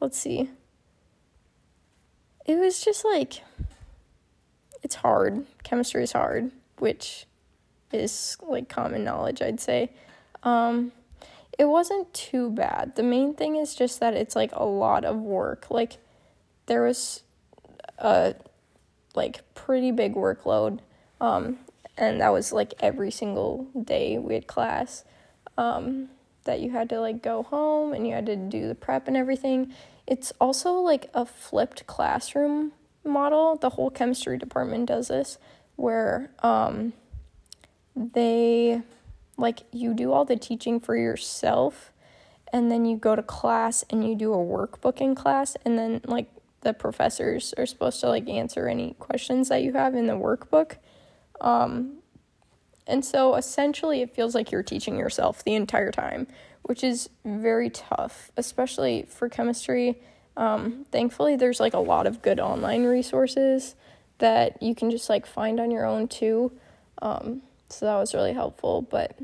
let's 0.00 0.18
see. 0.18 0.48
It 2.46 2.58
was 2.58 2.82
just 2.82 3.04
like, 3.04 3.42
it's 4.82 4.94
hard. 4.94 5.44
Chemistry 5.64 6.02
is 6.02 6.12
hard, 6.12 6.50
which 6.78 7.26
is 7.92 8.38
like 8.40 8.70
common 8.70 9.04
knowledge, 9.04 9.42
I'd 9.42 9.60
say. 9.60 9.92
Um, 10.42 10.92
it 11.58 11.66
wasn't 11.66 12.12
too 12.12 12.50
bad. 12.50 12.96
The 12.96 13.02
main 13.02 13.34
thing 13.34 13.56
is 13.56 13.74
just 13.74 14.00
that 14.00 14.14
it's 14.14 14.36
like 14.36 14.50
a 14.52 14.64
lot 14.64 15.04
of 15.04 15.16
work. 15.16 15.66
Like, 15.70 15.98
there 16.66 16.82
was 16.82 17.22
a 17.98 18.34
like 19.14 19.42
pretty 19.54 19.90
big 19.90 20.14
workload. 20.14 20.80
Um, 21.20 21.58
and 21.96 22.20
that 22.20 22.32
was 22.32 22.52
like 22.52 22.74
every 22.80 23.10
single 23.10 23.66
day 23.82 24.18
we 24.18 24.34
had 24.34 24.46
class. 24.46 25.04
Um, 25.56 26.10
that 26.44 26.60
you 26.60 26.70
had 26.70 26.88
to 26.88 27.00
like 27.00 27.22
go 27.22 27.42
home 27.42 27.92
and 27.92 28.06
you 28.06 28.14
had 28.14 28.26
to 28.26 28.36
do 28.36 28.66
the 28.66 28.74
prep 28.74 29.06
and 29.06 29.16
everything. 29.16 29.72
It's 30.06 30.32
also 30.40 30.72
like 30.74 31.10
a 31.12 31.26
flipped 31.26 31.86
classroom 31.86 32.72
model. 33.04 33.56
The 33.56 33.70
whole 33.70 33.90
chemistry 33.90 34.38
department 34.38 34.86
does 34.86 35.08
this 35.08 35.38
where 35.76 36.30
um, 36.42 36.94
they 37.94 38.82
like 39.36 39.62
you 39.72 39.94
do 39.94 40.12
all 40.12 40.24
the 40.24 40.36
teaching 40.36 40.80
for 40.80 40.96
yourself 40.96 41.92
and 42.52 42.70
then 42.70 42.84
you 42.84 42.96
go 42.96 43.16
to 43.16 43.22
class 43.22 43.84
and 43.90 44.08
you 44.08 44.14
do 44.14 44.32
a 44.32 44.36
workbook 44.36 45.00
in 45.00 45.14
class 45.14 45.56
and 45.64 45.78
then 45.78 46.00
like 46.04 46.30
the 46.62 46.72
professors 46.72 47.54
are 47.56 47.66
supposed 47.66 48.00
to 48.00 48.08
like 48.08 48.28
answer 48.28 48.68
any 48.68 48.94
questions 48.98 49.48
that 49.48 49.62
you 49.62 49.72
have 49.72 49.94
in 49.94 50.06
the 50.06 50.14
workbook. 50.14 50.76
Um, 51.40 51.98
and 52.86 53.04
so 53.04 53.34
essentially, 53.34 54.02
it 54.02 54.14
feels 54.14 54.34
like 54.34 54.50
you're 54.50 54.62
teaching 54.62 54.96
yourself 54.96 55.44
the 55.44 55.54
entire 55.54 55.90
time, 55.90 56.26
which 56.62 56.82
is 56.82 57.08
very 57.24 57.70
tough, 57.70 58.30
especially 58.36 59.06
for 59.08 59.28
chemistry. 59.28 60.00
Um, 60.36 60.86
thankfully, 60.90 61.36
there's 61.36 61.60
like 61.60 61.74
a 61.74 61.78
lot 61.78 62.06
of 62.06 62.22
good 62.22 62.40
online 62.40 62.84
resources 62.84 63.74
that 64.18 64.62
you 64.62 64.74
can 64.74 64.90
just 64.90 65.08
like 65.08 65.26
find 65.26 65.60
on 65.60 65.70
your 65.70 65.84
own 65.84 66.08
too. 66.08 66.52
Um, 67.02 67.42
so 67.68 67.86
that 67.86 67.96
was 67.96 68.14
really 68.14 68.32
helpful. 68.32 68.82
But 68.82 69.18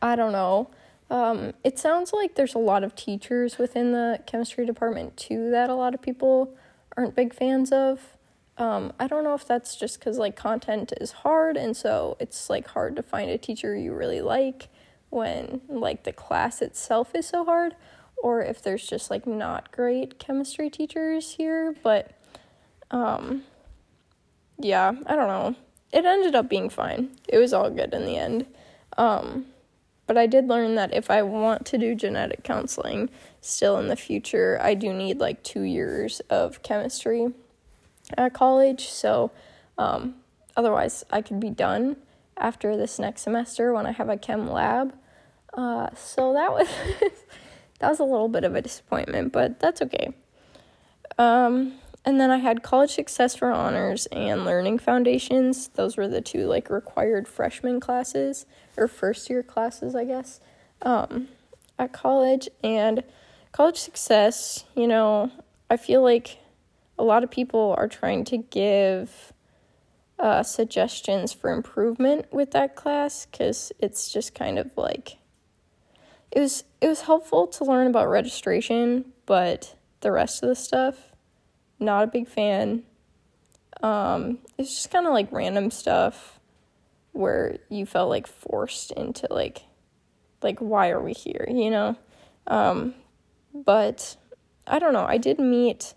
I 0.00 0.16
don't 0.16 0.32
know. 0.32 0.70
Um, 1.10 1.54
it 1.64 1.78
sounds 1.78 2.12
like 2.12 2.34
there's 2.34 2.54
a 2.54 2.58
lot 2.58 2.84
of 2.84 2.94
teachers 2.94 3.58
within 3.58 3.92
the 3.92 4.20
chemistry 4.26 4.66
department 4.66 5.16
too 5.16 5.50
that 5.50 5.70
a 5.70 5.74
lot 5.74 5.94
of 5.94 6.02
people 6.02 6.54
aren't 6.96 7.14
big 7.14 7.34
fans 7.34 7.72
of. 7.72 8.16
Um, 8.58 8.92
I 8.98 9.06
don't 9.06 9.24
know 9.24 9.34
if 9.34 9.46
that's 9.46 9.76
just 9.76 9.98
because 9.98 10.18
like 10.18 10.36
content 10.36 10.92
is 11.00 11.12
hard 11.12 11.56
and 11.56 11.76
so 11.76 12.16
it's 12.18 12.50
like 12.50 12.66
hard 12.68 12.96
to 12.96 13.02
find 13.02 13.30
a 13.30 13.38
teacher 13.38 13.74
you 13.76 13.94
really 13.94 14.20
like 14.20 14.68
when 15.10 15.60
like 15.68 16.02
the 16.04 16.12
class 16.12 16.60
itself 16.60 17.14
is 17.14 17.26
so 17.26 17.44
hard 17.44 17.76
or 18.20 18.42
if 18.42 18.60
there's 18.60 18.86
just 18.86 19.10
like 19.10 19.26
not 19.26 19.70
great 19.70 20.18
chemistry 20.18 20.68
teachers 20.68 21.34
here 21.34 21.74
but 21.82 22.10
um 22.90 23.42
yeah 24.58 24.92
i 25.06 25.16
don't 25.16 25.28
know 25.28 25.54
it 25.92 26.04
ended 26.04 26.34
up 26.34 26.48
being 26.48 26.68
fine 26.68 27.10
it 27.28 27.38
was 27.38 27.52
all 27.52 27.70
good 27.70 27.92
in 27.94 28.04
the 28.04 28.16
end 28.16 28.46
um 28.96 29.46
but 30.06 30.16
i 30.16 30.26
did 30.26 30.48
learn 30.48 30.74
that 30.74 30.92
if 30.94 31.10
i 31.10 31.22
want 31.22 31.64
to 31.66 31.78
do 31.78 31.94
genetic 31.94 32.42
counseling 32.42 33.08
still 33.40 33.78
in 33.78 33.88
the 33.88 33.96
future 33.96 34.58
i 34.62 34.74
do 34.74 34.92
need 34.92 35.18
like 35.18 35.42
two 35.42 35.62
years 35.62 36.20
of 36.30 36.62
chemistry 36.62 37.28
at 38.16 38.32
college 38.32 38.88
so 38.88 39.30
um 39.76 40.14
otherwise 40.56 41.04
i 41.10 41.22
could 41.22 41.40
be 41.40 41.50
done 41.50 41.96
after 42.38 42.76
this 42.76 42.98
next 42.98 43.22
semester 43.22 43.72
when 43.72 43.86
I 43.86 43.92
have 43.92 44.08
a 44.08 44.16
chem 44.16 44.48
lab. 44.48 44.94
Uh, 45.52 45.88
so 45.94 46.32
that 46.34 46.52
was 46.52 46.68
that 47.80 47.88
was 47.88 47.98
a 47.98 48.04
little 48.04 48.28
bit 48.28 48.44
of 48.44 48.54
a 48.54 48.62
disappointment, 48.62 49.32
but 49.32 49.60
that's 49.60 49.82
okay. 49.82 50.14
Um, 51.18 51.74
and 52.04 52.20
then 52.20 52.30
I 52.30 52.38
had 52.38 52.62
college 52.62 52.92
success 52.92 53.36
for 53.36 53.50
honors 53.50 54.06
and 54.06 54.44
learning 54.44 54.78
foundations. 54.78 55.68
Those 55.68 55.96
were 55.96 56.08
the 56.08 56.20
two 56.20 56.46
like 56.46 56.70
required 56.70 57.28
freshman 57.28 57.80
classes 57.80 58.46
or 58.76 58.88
first 58.88 59.28
year 59.28 59.42
classes, 59.42 59.94
I 59.94 60.04
guess, 60.04 60.40
um, 60.82 61.28
at 61.78 61.92
college. 61.92 62.48
And 62.62 63.04
college 63.52 63.76
success, 63.76 64.64
you 64.74 64.86
know, 64.86 65.30
I 65.70 65.76
feel 65.76 66.02
like 66.02 66.38
a 66.98 67.04
lot 67.04 67.24
of 67.24 67.30
people 67.30 67.74
are 67.76 67.88
trying 67.88 68.24
to 68.26 68.38
give 68.38 69.32
uh, 70.18 70.42
suggestions 70.42 71.32
for 71.32 71.50
improvement 71.52 72.26
with 72.32 72.50
that 72.52 72.74
class 72.74 73.26
because 73.26 73.72
it's 73.78 74.12
just 74.12 74.34
kind 74.34 74.58
of 74.58 74.76
like 74.76 75.18
it 76.30 76.40
was 76.40 76.64
it 76.80 76.88
was 76.88 77.02
helpful 77.02 77.46
to 77.46 77.64
learn 77.64 77.86
about 77.86 78.08
registration, 78.08 79.12
but 79.26 79.74
the 80.00 80.12
rest 80.12 80.42
of 80.42 80.48
the 80.48 80.54
stuff, 80.54 81.12
not 81.78 82.04
a 82.04 82.06
big 82.06 82.28
fan. 82.28 82.82
Um, 83.82 84.38
it's 84.56 84.74
just 84.74 84.90
kind 84.90 85.06
of 85.06 85.12
like 85.12 85.30
random 85.30 85.70
stuff 85.70 86.40
where 87.12 87.58
you 87.68 87.86
felt 87.86 88.08
like 88.08 88.26
forced 88.26 88.92
into 88.92 89.26
like 89.30 89.62
like 90.42 90.58
why 90.60 90.90
are 90.90 91.02
we 91.02 91.12
here, 91.12 91.46
you 91.48 91.70
know? 91.70 91.96
Um, 92.46 92.94
but 93.54 94.16
I 94.66 94.78
don't 94.78 94.92
know. 94.92 95.06
I 95.06 95.18
did 95.18 95.38
meet 95.38 95.94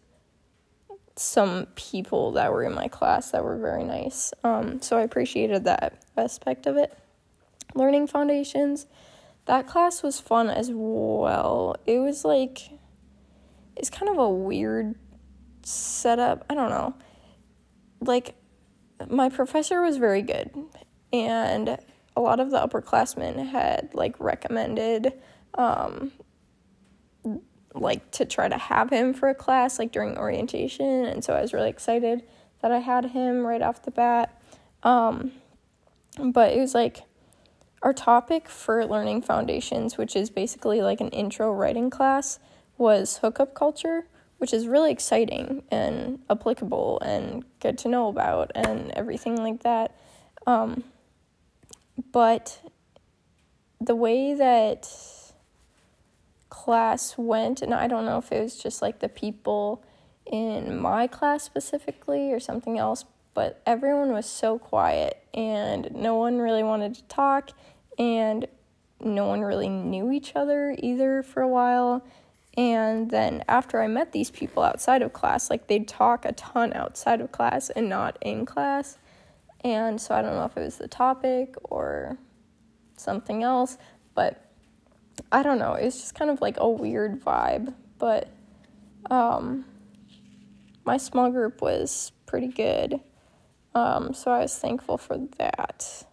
some 1.15 1.67
people 1.75 2.31
that 2.33 2.51
were 2.51 2.63
in 2.63 2.73
my 2.73 2.87
class 2.87 3.31
that 3.31 3.43
were 3.43 3.57
very 3.57 3.83
nice. 3.83 4.33
Um, 4.43 4.81
so 4.81 4.97
I 4.97 5.01
appreciated 5.01 5.65
that 5.65 6.01
aspect 6.17 6.65
of 6.65 6.77
it. 6.77 6.97
Learning 7.75 8.07
foundations, 8.07 8.87
that 9.45 9.67
class 9.67 10.03
was 10.03 10.19
fun 10.19 10.49
as 10.49 10.71
well. 10.73 11.75
It 11.85 11.99
was 11.99 12.25
like, 12.25 12.59
it's 13.75 13.89
kind 13.89 14.09
of 14.09 14.17
a 14.17 14.29
weird 14.29 14.95
setup. 15.63 16.45
I 16.49 16.55
don't 16.55 16.69
know. 16.69 16.95
Like, 17.99 18.35
my 19.09 19.29
professor 19.29 19.81
was 19.81 19.97
very 19.97 20.21
good, 20.21 20.51
and 21.11 21.77
a 22.15 22.21
lot 22.21 22.39
of 22.39 22.51
the 22.51 22.57
upperclassmen 22.57 23.49
had 23.49 23.89
like 23.93 24.19
recommended 24.19 25.13
um, 25.55 26.11
like 27.73 28.11
to 28.11 28.25
try 28.25 28.47
to 28.47 28.57
have 28.57 28.89
him 28.89 29.13
for 29.13 29.29
a 29.29 29.35
class 29.35 29.79
like 29.79 29.91
during 29.91 30.17
orientation 30.17 31.05
and 31.05 31.23
so 31.23 31.33
I 31.33 31.41
was 31.41 31.53
really 31.53 31.69
excited 31.69 32.23
that 32.61 32.71
I 32.71 32.79
had 32.79 33.05
him 33.05 33.45
right 33.45 33.61
off 33.61 33.83
the 33.83 33.91
bat. 33.91 34.39
Um, 34.83 35.31
but 36.19 36.51
it 36.53 36.59
was 36.59 36.73
like 36.73 37.03
our 37.81 37.93
topic 37.93 38.47
for 38.47 38.85
learning 38.85 39.23
foundations, 39.23 39.97
which 39.97 40.15
is 40.15 40.29
basically 40.29 40.81
like 40.81 41.01
an 41.01 41.09
intro 41.09 41.51
writing 41.51 41.89
class, 41.89 42.39
was 42.77 43.17
hookup 43.17 43.55
culture, 43.55 44.07
which 44.41 44.55
is 44.55 44.65
really 44.65 44.91
exciting 44.91 45.61
and 45.69 46.17
applicable 46.27 46.99
and 47.01 47.45
good 47.59 47.77
to 47.77 47.87
know 47.87 48.07
about 48.07 48.51
and 48.55 48.89
everything 48.95 49.37
like 49.37 49.61
that. 49.61 49.95
Um, 50.47 50.83
but 52.11 52.59
the 53.79 53.93
way 53.93 54.33
that 54.33 54.91
class 56.49 57.19
went, 57.19 57.61
and 57.61 57.71
I 57.71 57.85
don't 57.85 58.03
know 58.03 58.17
if 58.17 58.31
it 58.31 58.41
was 58.41 58.57
just 58.57 58.81
like 58.81 58.97
the 58.97 59.09
people 59.09 59.83
in 60.25 60.75
my 60.75 61.05
class 61.05 61.43
specifically 61.43 62.33
or 62.33 62.39
something 62.39 62.79
else, 62.79 63.05
but 63.35 63.61
everyone 63.67 64.11
was 64.11 64.25
so 64.25 64.57
quiet 64.57 65.23
and 65.35 65.87
no 65.93 66.15
one 66.15 66.39
really 66.39 66.63
wanted 66.63 66.95
to 66.95 67.03
talk 67.03 67.51
and 67.99 68.47
no 68.99 69.27
one 69.27 69.41
really 69.41 69.69
knew 69.69 70.11
each 70.11 70.35
other 70.35 70.75
either 70.79 71.21
for 71.21 71.43
a 71.43 71.47
while. 71.47 72.03
And 72.57 73.09
then 73.09 73.43
after 73.47 73.81
I 73.81 73.87
met 73.87 74.11
these 74.11 74.29
people 74.29 74.63
outside 74.63 75.01
of 75.01 75.13
class, 75.13 75.49
like 75.49 75.67
they'd 75.67 75.87
talk 75.87 76.25
a 76.25 76.33
ton 76.33 76.73
outside 76.73 77.21
of 77.21 77.31
class 77.31 77.69
and 77.69 77.87
not 77.87 78.17
in 78.21 78.45
class. 78.45 78.97
And 79.63 80.01
so 80.01 80.15
I 80.15 80.21
don't 80.21 80.35
know 80.35 80.45
if 80.45 80.57
it 80.57 80.61
was 80.61 80.77
the 80.77 80.87
topic 80.87 81.55
or 81.63 82.17
something 82.97 83.43
else, 83.43 83.77
but 84.15 84.51
I 85.31 85.43
don't 85.43 85.59
know. 85.59 85.73
It's 85.73 85.99
just 85.99 86.15
kind 86.15 86.29
of 86.29 86.41
like 86.41 86.57
a 86.59 86.69
weird 86.69 87.23
vibe, 87.23 87.73
but 87.97 88.27
um, 89.09 89.65
my 90.83 90.97
small 90.97 91.29
group 91.31 91.61
was 91.61 92.11
pretty 92.25 92.47
good. 92.47 92.99
Um, 93.73 94.13
so 94.13 94.31
I 94.31 94.39
was 94.39 94.57
thankful 94.57 94.97
for 94.97 95.17
that. 95.37 96.05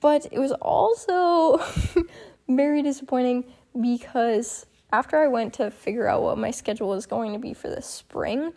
But 0.00 0.26
it 0.30 0.38
was 0.38 0.52
also 0.52 1.60
very 2.48 2.82
disappointing 2.82 3.44
because 3.80 4.66
after 4.92 5.16
I 5.16 5.28
went 5.28 5.54
to 5.54 5.70
figure 5.70 6.08
out 6.08 6.22
what 6.22 6.38
my 6.38 6.50
schedule 6.50 6.88
was 6.88 7.06
going 7.06 7.32
to 7.32 7.38
be 7.38 7.54
for 7.54 7.68
the 7.68 7.82
spring, 7.82 8.52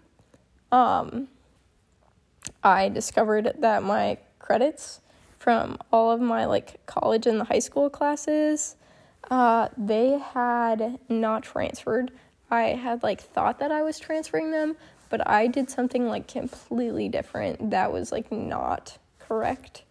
um, 0.71 1.27
I 2.63 2.89
discovered 2.89 3.53
that 3.59 3.83
my 3.83 4.17
credits 4.39 5.01
from 5.37 5.77
all 5.91 6.11
of 6.11 6.19
my 6.19 6.45
like 6.45 6.85
college 6.85 7.25
and 7.25 7.39
the 7.39 7.45
high 7.45 7.59
school 7.59 7.89
classes 7.89 8.75
uh, 9.29 9.69
they 9.77 10.17
had 10.17 10.99
not 11.07 11.43
transferred. 11.43 12.11
I 12.49 12.69
had 12.69 13.03
like 13.03 13.21
thought 13.21 13.59
that 13.59 13.71
I 13.71 13.83
was 13.83 13.99
transferring 13.99 14.51
them, 14.51 14.75
but 15.09 15.27
I 15.27 15.47
did 15.47 15.69
something 15.69 16.07
like 16.07 16.27
completely 16.27 17.09
different 17.09 17.71
that 17.71 17.91
was 17.91 18.11
like 18.11 18.31
not 18.31 18.97
correct. 19.19 19.83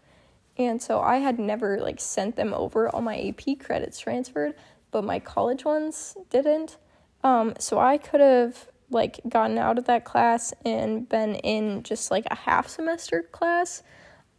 And 0.56 0.82
so 0.82 1.00
I 1.00 1.18
had 1.18 1.38
never 1.38 1.78
like 1.80 2.00
sent 2.00 2.34
them 2.34 2.52
over 2.52 2.88
all 2.88 3.00
my 3.00 3.18
AP 3.18 3.60
credits 3.60 4.00
transferred, 4.00 4.54
but 4.90 5.04
my 5.04 5.18
college 5.18 5.64
ones 5.64 6.16
didn't. 6.30 6.76
Um, 7.24 7.54
so 7.58 7.78
I 7.78 7.98
could 7.98 8.20
have 8.20 8.68
like 8.90 9.20
gotten 9.28 9.58
out 9.58 9.78
of 9.78 9.84
that 9.84 10.04
class 10.04 10.54
and 10.64 11.08
been 11.08 11.34
in 11.36 11.82
just 11.82 12.10
like 12.10 12.26
a 12.30 12.34
half 12.34 12.68
semester 12.68 13.22
class. 13.32 13.82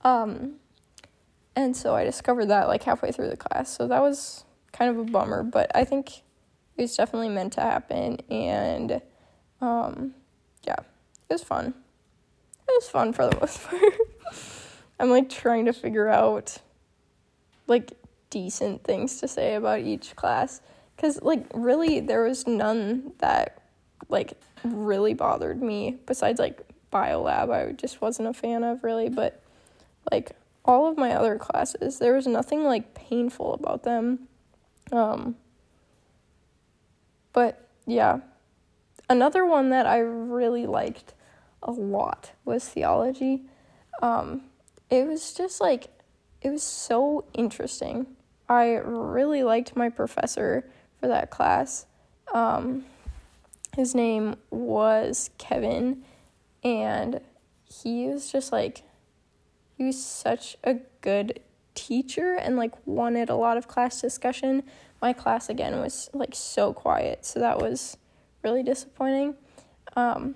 Um, 0.03 0.55
and 1.55 1.75
so 1.75 1.95
I 1.95 2.03
discovered 2.03 2.47
that 2.47 2.67
like 2.67 2.83
halfway 2.83 3.11
through 3.11 3.29
the 3.29 3.37
class. 3.37 3.75
So 3.75 3.87
that 3.87 4.01
was 4.01 4.45
kind 4.71 4.89
of 4.89 4.97
a 4.97 5.03
bummer, 5.11 5.43
but 5.43 5.71
I 5.75 5.83
think 5.83 6.23
it 6.77 6.81
was 6.81 6.95
definitely 6.95 7.29
meant 7.29 7.53
to 7.53 7.61
happen. 7.61 8.19
And 8.29 9.01
um, 9.61 10.13
yeah, 10.65 10.79
it 10.79 11.33
was 11.33 11.43
fun. 11.43 11.73
It 12.67 12.71
was 12.75 12.89
fun 12.89 13.13
for 13.13 13.27
the 13.27 13.37
most 13.39 13.61
part. 13.67 13.83
I'm 14.99 15.09
like 15.09 15.29
trying 15.29 15.65
to 15.65 15.73
figure 15.73 16.07
out 16.07 16.57
like 17.67 17.93
decent 18.29 18.83
things 18.83 19.19
to 19.19 19.27
say 19.27 19.55
about 19.55 19.79
each 19.79 20.15
class 20.15 20.61
because 20.95 21.21
like 21.21 21.45
really 21.53 21.99
there 21.99 22.23
was 22.23 22.45
none 22.47 23.11
that 23.19 23.61
like 24.09 24.33
really 24.63 25.13
bothered 25.13 25.61
me 25.61 25.97
besides 26.05 26.39
like 26.39 26.61
biolab 26.91 27.51
I 27.51 27.71
just 27.71 28.01
wasn't 28.01 28.27
a 28.27 28.33
fan 28.33 28.63
of 28.63 28.83
really 28.83 29.09
but 29.09 29.41
like 30.11 30.31
all 30.65 30.87
of 30.87 30.97
my 30.97 31.13
other 31.13 31.37
classes 31.37 31.99
there 31.99 32.13
was 32.13 32.27
nothing 32.27 32.63
like 32.63 32.93
painful 32.93 33.53
about 33.53 33.83
them 33.83 34.27
um, 34.91 35.35
but 37.33 37.67
yeah, 37.85 38.19
another 39.09 39.45
one 39.45 39.69
that 39.69 39.85
I 39.85 39.99
really 39.99 40.65
liked 40.65 41.13
a 41.61 41.71
lot 41.71 42.31
was 42.45 42.67
theology. 42.67 43.43
Um, 44.01 44.43
it 44.89 45.07
was 45.07 45.33
just 45.33 45.61
like, 45.61 45.87
it 46.41 46.49
was 46.49 46.63
so 46.63 47.25
interesting. 47.33 48.07
I 48.49 48.77
really 48.83 49.43
liked 49.43 49.75
my 49.75 49.89
professor 49.89 50.69
for 50.99 51.07
that 51.07 51.29
class. 51.29 51.85
Um, 52.33 52.85
his 53.75 53.93
name 53.93 54.35
was 54.49 55.29
Kevin, 55.37 56.03
and 56.63 57.21
he 57.63 58.07
was 58.07 58.31
just 58.31 58.51
like, 58.51 58.83
he 59.77 59.85
was 59.85 60.03
such 60.03 60.57
a 60.63 60.77
good 61.01 61.39
teacher 61.75 62.35
and 62.35 62.57
like 62.57 62.73
wanted 62.85 63.29
a 63.29 63.35
lot 63.35 63.55
of 63.57 63.67
class 63.67 64.01
discussion. 64.01 64.63
My 65.01 65.13
class 65.13 65.47
again 65.47 65.79
was 65.79 66.09
like 66.13 66.33
so 66.33 66.73
quiet, 66.73 67.25
so 67.25 67.39
that 67.39 67.59
was 67.59 67.97
really 68.43 68.63
disappointing. 68.63 69.35
Um, 69.95 70.35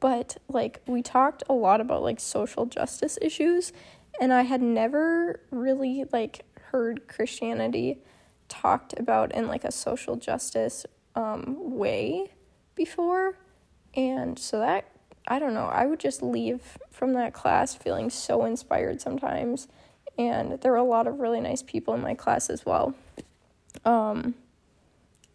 but 0.00 0.38
like 0.48 0.80
we 0.86 1.02
talked 1.02 1.42
a 1.48 1.52
lot 1.52 1.80
about 1.80 2.02
like 2.02 2.18
social 2.18 2.66
justice 2.66 3.18
issues, 3.20 3.72
and 4.20 4.32
I 4.32 4.42
had 4.42 4.62
never 4.62 5.40
really 5.50 6.04
like 6.12 6.44
heard 6.70 7.08
Christianity 7.08 7.98
talked 8.48 8.98
about 8.98 9.32
in 9.32 9.46
like 9.46 9.64
a 9.64 9.72
social 9.72 10.16
justice 10.16 10.84
um, 11.14 11.56
way 11.76 12.32
before. 12.74 13.38
And 13.94 14.38
so 14.38 14.58
that, 14.58 14.86
I 15.26 15.38
don't 15.38 15.54
know, 15.54 15.66
I 15.66 15.86
would 15.86 16.00
just 16.00 16.22
leave 16.22 16.78
from 16.90 17.14
that 17.14 17.32
class 17.32 17.74
feeling 17.74 18.10
so 18.10 18.44
inspired 18.44 19.00
sometimes. 19.00 19.68
And 20.18 20.60
there 20.60 20.72
were 20.72 20.78
a 20.78 20.84
lot 20.84 21.06
of 21.06 21.20
really 21.20 21.40
nice 21.40 21.62
people 21.62 21.94
in 21.94 22.00
my 22.00 22.14
class 22.14 22.50
as 22.50 22.66
well. 22.66 22.94
Um, 23.84 24.34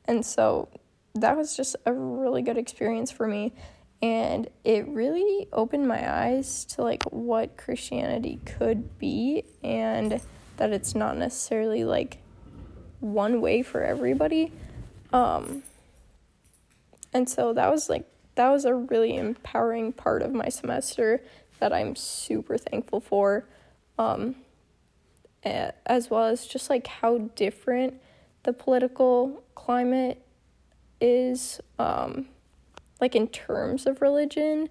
and 0.05 0.25
so 0.25 0.69
that 1.15 1.35
was 1.37 1.55
just 1.55 1.75
a 1.85 1.93
really 1.93 2.41
good 2.41 2.57
experience 2.57 3.11
for 3.11 3.27
me. 3.27 3.53
And 4.01 4.49
it 4.63 4.87
really 4.87 5.47
opened 5.51 5.87
my 5.87 6.23
eyes 6.23 6.65
to 6.65 6.83
like 6.83 7.03
what 7.05 7.57
Christianity 7.57 8.39
could 8.45 8.99
be 8.99 9.45
and 9.63 10.21
that 10.57 10.71
it's 10.71 10.95
not 10.95 11.17
necessarily 11.17 11.83
like 11.83 12.19
one 12.99 13.41
way 13.41 13.61
for 13.61 13.83
everybody. 13.83 14.51
Um, 15.13 15.63
and 17.13 17.29
so 17.29 17.53
that 17.53 17.71
was 17.71 17.89
like 17.89 18.09
that 18.35 18.49
was 18.49 18.65
a 18.65 18.73
really 18.73 19.15
empowering 19.15 19.93
part 19.93 20.21
of 20.21 20.33
my 20.33 20.49
semester 20.49 21.21
that 21.59 21.71
I'm 21.71 21.95
super 21.95 22.57
thankful 22.57 22.99
for. 22.99 23.45
Um, 23.97 24.35
as 25.45 26.09
well 26.09 26.25
as 26.25 26.47
just 26.47 26.69
like 26.69 26.87
how 26.87 27.19
different 27.35 28.01
the 28.43 28.53
political 28.53 29.43
climate 29.53 30.25
is, 30.99 31.61
um, 31.77 32.25
like 32.99 33.15
in 33.15 33.27
terms 33.27 33.85
of 33.85 34.01
religion, 34.01 34.69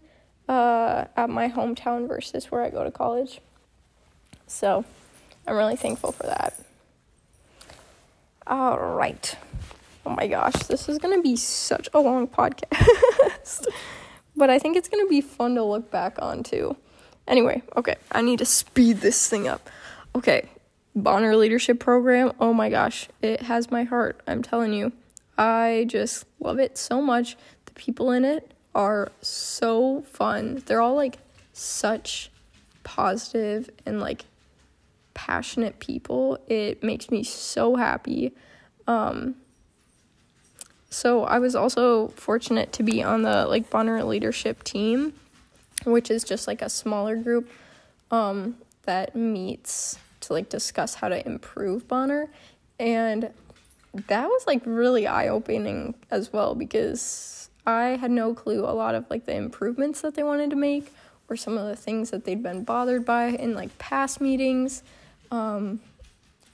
uh, 0.48 1.04
at 1.16 1.30
my 1.30 1.48
hometown 1.48 2.08
versus 2.08 2.50
where 2.50 2.62
I 2.62 2.70
go 2.70 2.84
to 2.84 2.90
college. 2.90 3.40
So 4.46 4.84
I'm 5.46 5.56
really 5.56 5.76
thankful 5.76 6.12
for 6.12 6.24
that. 6.24 6.58
All 8.46 8.78
right. 8.78 9.36
Oh 10.06 10.10
my 10.10 10.26
gosh, 10.26 10.54
this 10.68 10.88
is 10.88 10.98
going 10.98 11.16
to 11.16 11.22
be 11.22 11.36
such 11.36 11.88
a 11.94 12.00
long 12.00 12.28
podcast. 12.28 13.66
but 14.36 14.50
I 14.50 14.58
think 14.58 14.76
it's 14.76 14.88
going 14.88 15.04
to 15.04 15.08
be 15.08 15.20
fun 15.20 15.54
to 15.54 15.62
look 15.62 15.90
back 15.90 16.16
on 16.20 16.42
too. 16.42 16.76
Anyway, 17.26 17.62
okay, 17.76 17.96
I 18.12 18.20
need 18.20 18.40
to 18.40 18.44
speed 18.44 18.98
this 18.98 19.28
thing 19.28 19.48
up. 19.48 19.70
Okay, 20.14 20.48
Bonner 20.94 21.34
Leadership 21.36 21.80
Program. 21.80 22.32
Oh 22.38 22.52
my 22.52 22.68
gosh, 22.68 23.08
it 23.22 23.42
has 23.42 23.70
my 23.70 23.84
heart. 23.84 24.20
I'm 24.26 24.42
telling 24.42 24.72
you. 24.74 24.92
I 25.36 25.86
just 25.88 26.26
love 26.38 26.60
it 26.60 26.78
so 26.78 27.00
much. 27.00 27.36
The 27.64 27.72
people 27.72 28.10
in 28.10 28.24
it 28.24 28.52
are 28.74 29.10
so 29.20 30.02
fun. 30.02 30.62
They're 30.66 30.80
all 30.80 30.94
like 30.94 31.18
such 31.52 32.30
positive 32.84 33.70
and 33.86 34.00
like 34.00 34.26
passionate 35.14 35.80
people. 35.80 36.38
It 36.48 36.82
makes 36.82 37.10
me 37.10 37.22
so 37.22 37.76
happy. 37.76 38.34
Um, 38.86 39.36
so 40.90 41.24
I 41.24 41.38
was 41.38 41.56
also 41.56 42.08
fortunate 42.08 42.72
to 42.74 42.82
be 42.82 43.02
on 43.02 43.22
the 43.22 43.46
like 43.46 43.70
Bonner 43.70 44.04
leadership 44.04 44.62
team, 44.62 45.14
which 45.84 46.10
is 46.10 46.22
just 46.22 46.46
like 46.46 46.62
a 46.62 46.68
smaller 46.68 47.16
group 47.16 47.50
um, 48.10 48.56
that 48.82 49.16
meets 49.16 49.98
to 50.20 50.32
like 50.32 50.48
discuss 50.48 50.94
how 50.94 51.08
to 51.08 51.26
improve 51.26 51.88
Bonner, 51.88 52.30
and 52.78 53.30
that 54.08 54.26
was 54.26 54.46
like 54.46 54.62
really 54.64 55.06
eye 55.06 55.28
opening 55.28 55.94
as 56.10 56.32
well 56.32 56.54
because 56.54 57.48
I 57.66 57.96
had 57.96 58.10
no 58.10 58.34
clue 58.34 58.64
a 58.64 58.74
lot 58.74 58.94
of 58.94 59.08
like 59.10 59.26
the 59.26 59.34
improvements 59.34 60.00
that 60.02 60.14
they 60.14 60.22
wanted 60.22 60.50
to 60.50 60.56
make 60.56 60.92
or 61.28 61.36
some 61.36 61.56
of 61.56 61.66
the 61.66 61.76
things 61.76 62.10
that 62.10 62.24
they'd 62.24 62.42
been 62.42 62.64
bothered 62.64 63.04
by 63.04 63.26
in 63.26 63.54
like 63.54 63.76
past 63.78 64.20
meetings. 64.20 64.82
Um, 65.34 65.80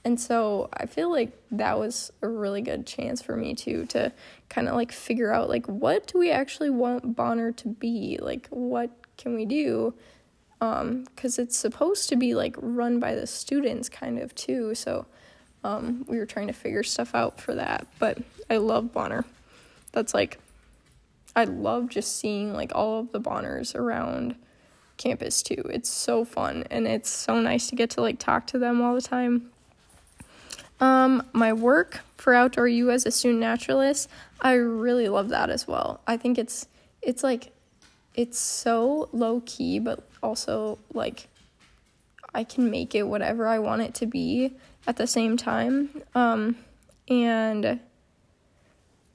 and 0.03 0.19
so 0.19 0.69
I 0.73 0.87
feel 0.87 1.11
like 1.11 1.31
that 1.51 1.77
was 1.77 2.11
a 2.23 2.27
really 2.27 2.61
good 2.61 2.87
chance 2.87 3.21
for 3.21 3.37
me 3.37 3.53
too 3.53 3.85
to 3.87 4.11
kind 4.49 4.67
of 4.67 4.73
like 4.73 4.91
figure 4.91 5.31
out 5.31 5.49
like 5.49 5.67
what 5.67 6.07
do 6.07 6.17
we 6.17 6.31
actually 6.31 6.71
want 6.71 7.15
Bonner 7.15 7.51
to 7.51 7.67
be? 7.67 8.17
Like 8.19 8.47
what 8.49 8.89
can 9.17 9.35
we 9.35 9.45
do? 9.45 9.93
Um, 10.59 11.05
cuz 11.15 11.37
it's 11.37 11.55
supposed 11.55 12.09
to 12.09 12.15
be 12.15 12.33
like 12.33 12.55
run 12.57 12.99
by 12.99 13.13
the 13.13 13.27
students 13.27 13.87
kind 13.87 14.17
of 14.17 14.33
too. 14.33 14.73
So 14.73 15.05
um, 15.63 16.03
we 16.07 16.17
were 16.17 16.25
trying 16.25 16.47
to 16.47 16.53
figure 16.53 16.81
stuff 16.81 17.13
out 17.13 17.39
for 17.39 17.53
that. 17.53 17.85
But 17.99 18.17
I 18.49 18.57
love 18.57 18.91
Bonner. 18.91 19.25
That's 19.91 20.15
like 20.15 20.39
I 21.35 21.43
love 21.43 21.89
just 21.89 22.17
seeing 22.17 22.53
like 22.53 22.71
all 22.73 23.01
of 23.01 23.11
the 23.11 23.19
Bonners 23.19 23.75
around 23.75 24.35
campus 25.01 25.41
too. 25.41 25.63
It's 25.69 25.89
so 25.89 26.23
fun 26.23 26.65
and 26.69 26.87
it's 26.87 27.09
so 27.09 27.39
nice 27.39 27.67
to 27.67 27.75
get 27.75 27.89
to 27.91 28.01
like 28.01 28.19
talk 28.19 28.47
to 28.47 28.59
them 28.59 28.81
all 28.81 28.95
the 28.95 29.01
time. 29.01 29.51
Um, 30.79 31.23
my 31.33 31.53
work 31.53 32.01
for 32.17 32.33
Outdoor 32.33 32.67
U 32.67 32.89
as 32.89 33.05
a 33.05 33.11
student 33.11 33.39
naturalist, 33.39 34.09
I 34.41 34.53
really 34.53 35.07
love 35.09 35.29
that 35.29 35.49
as 35.49 35.67
well. 35.67 36.01
I 36.07 36.17
think 36.17 36.37
it's 36.37 36.67
it's 37.01 37.23
like 37.23 37.51
it's 38.15 38.39
so 38.39 39.09
low 39.11 39.41
key, 39.45 39.79
but 39.79 40.07
also 40.21 40.79
like 40.93 41.27
I 42.33 42.43
can 42.43 42.69
make 42.69 42.95
it 42.95 43.03
whatever 43.03 43.47
I 43.47 43.59
want 43.59 43.81
it 43.81 43.93
to 43.95 44.05
be 44.05 44.53
at 44.87 44.97
the 44.97 45.07
same 45.07 45.37
time. 45.37 46.01
Um, 46.15 46.57
and 47.07 47.79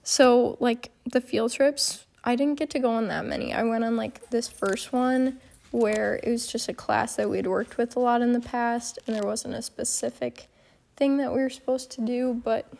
so 0.02 0.56
like 0.60 0.90
the 1.10 1.20
field 1.20 1.52
trips, 1.52 2.04
I 2.22 2.36
didn't 2.36 2.58
get 2.58 2.70
to 2.70 2.78
go 2.78 2.90
on 2.90 3.08
that 3.08 3.24
many. 3.24 3.52
I 3.52 3.64
went 3.64 3.84
on 3.84 3.96
like 3.96 4.30
this 4.30 4.48
first 4.48 4.92
one 4.92 5.38
where 5.76 6.18
it 6.22 6.30
was 6.30 6.46
just 6.46 6.68
a 6.70 6.72
class 6.72 7.16
that 7.16 7.28
we'd 7.28 7.46
worked 7.46 7.76
with 7.76 7.96
a 7.96 8.00
lot 8.00 8.22
in 8.22 8.32
the 8.32 8.40
past 8.40 8.98
and 9.06 9.14
there 9.14 9.26
wasn't 9.26 9.54
a 9.54 9.60
specific 9.60 10.48
thing 10.96 11.18
that 11.18 11.30
we 11.32 11.38
were 11.38 11.50
supposed 11.50 11.90
to 11.90 12.00
do, 12.00 12.40
but 12.42 12.72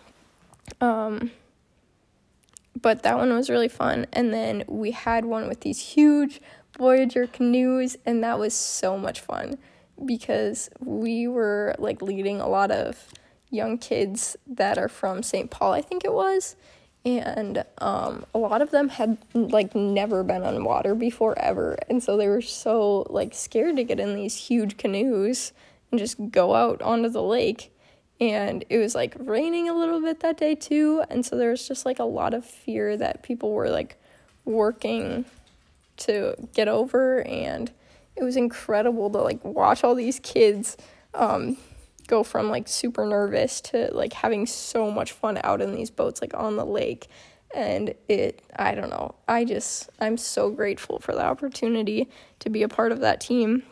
um 0.80 1.30
but 2.80 3.02
that 3.02 3.16
one 3.16 3.32
was 3.35 3.50
really 3.50 3.68
fun. 3.68 4.06
And 4.12 4.32
then 4.32 4.64
we 4.66 4.90
had 4.90 5.24
one 5.24 5.48
with 5.48 5.61
these 5.61 5.78
huge 5.78 6.40
Voyageur 6.78 7.26
canoes, 7.32 7.96
and 8.04 8.22
that 8.22 8.38
was 8.38 8.52
so 8.54 8.98
much 8.98 9.20
fun 9.20 9.59
because 10.04 10.68
we 10.78 11.26
were 11.26 11.74
like 11.78 12.02
leading 12.02 12.40
a 12.40 12.48
lot 12.48 12.70
of 12.70 13.09
young 13.50 13.78
kids 13.78 14.37
that 14.46 14.76
are 14.76 14.88
from 14.88 15.22
St. 15.22 15.50
Paul, 15.50 15.72
I 15.72 15.80
think 15.80 16.04
it 16.04 16.12
was. 16.12 16.56
And 17.07 17.64
um, 17.79 18.27
a 18.35 18.38
lot 18.38 18.62
of 18.62 18.73
them 18.73 18.88
had 18.88 19.16
like 19.33 19.77
never 19.77 20.25
been 20.25 20.42
on 20.42 20.64
water 20.64 20.97
before 20.97 21.38
ever. 21.38 21.79
And 21.88 22.03
so 22.03 22.16
they 22.16 22.27
were 22.27 22.42
so 22.42 23.07
like 23.09 23.33
scared 23.33 23.77
to 23.77 23.85
get 23.85 24.01
in 24.01 24.16
these 24.16 24.35
huge 24.35 24.77
canoes 24.77 25.53
and 25.92 26.01
just 26.01 26.33
go 26.33 26.57
out 26.57 26.83
onto 26.83 27.09
the 27.09 27.23
lake. 27.23 27.73
And 28.21 28.64
it 28.69 28.79
was 28.79 28.97
like 28.97 29.14
raining 29.21 29.69
a 29.69 29.73
little 29.73 30.01
bit 30.01 30.19
that 30.21 30.37
day 30.37 30.57
too. 30.57 31.05
And 31.09 31.25
so 31.25 31.37
there 31.37 31.51
was 31.51 31.69
just 31.69 31.87
like 31.87 32.01
a 32.01 32.05
lot 32.05 32.35
of 32.35 32.45
fear 32.45 32.97
that 32.97 33.23
people 33.23 33.53
were 33.53 33.71
like 33.71 33.97
working 34.45 35.27
to 35.99 36.35
get 36.55 36.66
over. 36.66 37.23
And 37.23 37.71
it 38.16 38.25
was 38.25 38.37
incredible 38.37 39.11
to 39.11 39.19
like 39.19 39.45
watch 39.45 39.85
all 39.85 39.95
these 39.95 40.19
kids 40.19 40.77
um, 41.14 41.57
go 42.07 42.23
from 42.23 42.49
like 42.51 42.69
super 42.69 43.05
nervous 43.05 43.61
to 43.61 43.88
like 43.92 44.12
having 44.12 44.47
so 44.47 44.90
much 44.90 45.12
fun 45.12 45.38
out 45.45 45.61
in 45.61 45.75
these 45.75 45.90
boats 45.90 46.21
like 46.21 46.35
on 46.35 46.57
the 46.57 46.64
lake 46.64 47.09
and 47.55 47.95
it 48.09 48.42
i 48.57 48.75
don't 48.75 48.90
know 48.90 49.14
i 49.29 49.45
just 49.45 49.88
i'm 50.01 50.16
so 50.16 50.51
grateful 50.51 50.99
for 50.99 51.12
the 51.12 51.25
opportunity 51.25 52.09
to 52.38 52.51
be 52.51 52.62
a 52.62 52.69
part 52.69 52.92
of 52.92 53.01
that 53.01 53.21
team 53.21 53.62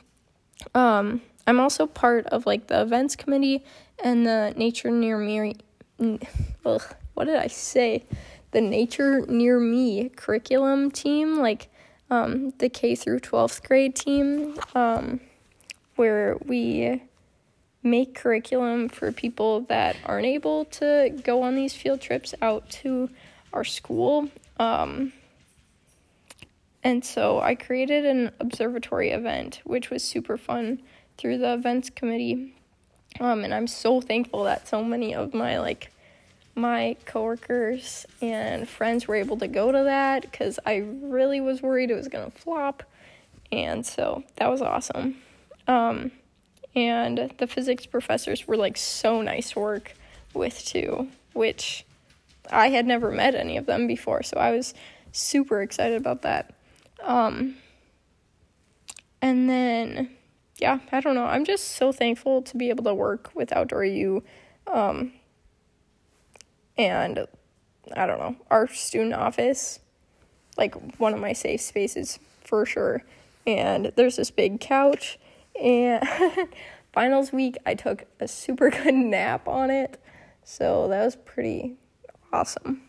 um, 0.75 1.20
i'm 1.47 1.61
also 1.61 1.87
part 1.87 2.27
of 2.27 2.47
like 2.47 2.68
the 2.68 2.81
events 2.81 3.16
committee 3.16 3.64
and 4.03 4.27
the 4.27 4.53
Nature 4.57 4.90
Near 4.90 5.18
Me. 5.18 5.55
Ugh, 6.64 6.83
what 7.14 7.25
did 7.27 7.37
I 7.37 7.47
say? 7.47 8.05
The 8.51 8.61
Nature 8.61 9.25
Near 9.27 9.59
Me 9.61 10.09
curriculum 10.11 10.90
team, 10.90 11.38
like 11.38 11.68
um, 12.11 12.53
the 12.59 12.68
K 12.68 12.94
through 12.94 13.20
12th 13.20 13.66
grade 13.66 13.94
team, 13.94 14.57
um, 14.75 15.20
where 15.97 16.37
we 16.44 17.03
make 17.85 18.14
curriculum 18.14 18.88
for 18.88 19.12
people 19.12 19.61
that 19.62 19.97
aren't 20.05 20.27
able 20.27 20.64
to 20.66 21.16
go 21.23 21.42
on 21.42 21.55
these 21.55 21.75
field 21.75 22.01
trips 22.01 22.35
out 22.42 22.68
to 22.70 23.09
our 23.53 23.64
school. 23.64 24.29
Um, 24.59 25.12
and 26.83 27.05
so 27.05 27.40
I 27.40 27.55
created 27.55 28.05
an 28.05 28.33
observatory 28.40 29.11
event, 29.11 29.61
which 29.64 29.90
was 29.90 30.03
super 30.03 30.37
fun 30.37 30.83
through 31.16 31.38
the 31.38 31.55
events 31.55 31.90
committee 31.90 32.55
um, 33.20 33.44
and 33.44 33.55
I'm 33.55 33.66
so 33.66 34.01
thankful 34.01 34.44
that 34.44 34.66
so 34.66 34.83
many 34.83 35.14
of 35.14 35.35
my 35.35 35.59
like 35.61 35.90
my 36.57 36.97
coworkers 37.05 38.07
and 38.20 38.68
friends 38.68 39.09
were 39.09 39.16
able 39.16 39.37
to 39.38 39.49
go 39.49 39.73
to 39.73 39.85
that 39.85 40.23
because 40.23 40.59
I 40.64 40.77
really 41.03 41.40
was 41.40 41.62
worried 41.62 41.90
it 41.90 41.94
was 41.94 42.09
gonna 42.09 42.31
flop, 42.31 42.83
and 43.53 43.85
so 43.87 44.25
that 44.37 44.51
was 44.51 44.62
awesome. 44.62 45.16
Um, 45.66 46.11
and 46.74 47.32
the 47.38 47.46
physics 47.46 47.87
professors 47.87 48.46
were 48.46 48.56
like 48.56 48.76
so 48.76 49.22
nice 49.22 49.50
to 49.50 49.60
work 49.60 49.94
with 50.32 50.64
too, 50.64 51.08
which 51.32 51.84
I 52.50 52.68
had 52.68 52.87
never 52.87 53.10
met 53.10 53.34
any 53.34 53.56
of 53.56 53.66
them 53.66 53.87
before, 53.87 54.22
so 54.22 54.38
I 54.38 54.50
was 54.50 54.74
super 55.12 55.62
excited 55.62 55.96
about 55.96 56.22
that. 56.22 56.54
Um, 57.02 57.56
and 59.22 59.48
then, 59.48 60.10
yeah, 60.58 60.80
I 60.92 61.00
don't 61.00 61.14
know. 61.14 61.24
I'm 61.24 61.44
just 61.44 61.72
so 61.72 61.92
thankful 61.92 62.42
to 62.42 62.56
be 62.56 62.68
able 62.68 62.84
to 62.84 62.94
work 62.94 63.30
with 63.34 63.52
Outdoor 63.52 63.84
U. 63.84 64.22
Um, 64.66 65.12
and 66.76 67.26
I 67.96 68.06
don't 68.06 68.18
know, 68.18 68.37
our 68.50 68.68
student 68.68 69.14
office, 69.14 69.80
like 70.56 70.74
one 70.98 71.14
of 71.14 71.20
my 71.20 71.32
safe 71.32 71.60
spaces 71.60 72.18
for 72.42 72.66
sure. 72.66 73.02
And 73.46 73.92
there's 73.96 74.16
this 74.16 74.30
big 74.30 74.60
couch, 74.60 75.18
and 75.61 76.07
finals 76.93 77.33
week, 77.33 77.57
I 77.67 77.75
took 77.75 78.05
a 78.21 78.29
super 78.29 78.71
good 78.83 78.95
nap 78.95 79.49
on 79.49 79.71
it. 79.71 80.01
So 80.45 80.88
that 80.88 81.05
was 81.05 81.17
pretty 81.17 81.77
awesome. 82.33 82.83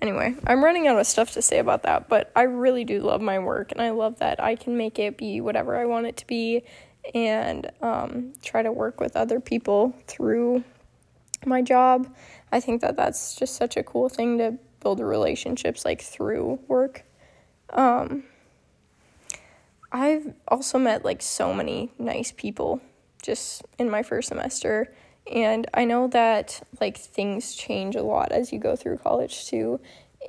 Anyway, 0.00 0.34
I'm 0.46 0.64
running 0.64 0.86
out 0.86 0.98
of 0.98 1.06
stuff 1.06 1.32
to 1.32 1.42
say 1.42 1.58
about 1.58 1.82
that, 1.82 2.08
but 2.08 2.32
I 2.34 2.42
really 2.42 2.84
do 2.84 3.00
love 3.00 3.20
my 3.20 3.38
work, 3.38 3.72
and 3.72 3.80
I 3.80 3.90
love 3.90 4.18
that 4.20 4.42
I 4.42 4.56
can 4.56 4.76
make 4.76 4.98
it 4.98 5.18
be 5.18 5.40
whatever 5.40 5.76
I 5.76 5.84
want 5.84 6.06
it 6.06 6.16
to 6.18 6.26
be 6.26 6.62
and 7.14 7.70
um, 7.82 8.32
try 8.42 8.62
to 8.62 8.72
work 8.72 9.00
with 9.00 9.16
other 9.16 9.38
people 9.40 9.94
through 10.06 10.64
my 11.44 11.60
job. 11.60 12.08
I 12.50 12.60
think 12.60 12.80
that 12.80 12.96
that's 12.96 13.34
just 13.34 13.56
such 13.56 13.76
a 13.76 13.82
cool 13.82 14.08
thing 14.08 14.38
to 14.38 14.58
build 14.80 15.00
relationships 15.00 15.84
like 15.84 16.00
through 16.00 16.60
work. 16.68 17.04
Um, 17.70 18.24
I've 19.92 20.32
also 20.48 20.78
met 20.78 21.04
like 21.04 21.22
so 21.22 21.52
many 21.52 21.92
nice 21.98 22.32
people 22.32 22.80
just 23.22 23.62
in 23.78 23.88
my 23.88 24.02
first 24.02 24.28
semester 24.28 24.92
and 25.30 25.66
I 25.72 25.84
know 25.84 26.08
that 26.08 26.66
like 26.80 26.96
things 26.96 27.54
change 27.54 27.94
a 27.94 28.02
lot 28.02 28.32
as 28.32 28.52
you 28.52 28.58
go 28.58 28.74
through 28.74 28.98
college 28.98 29.46
too. 29.46 29.80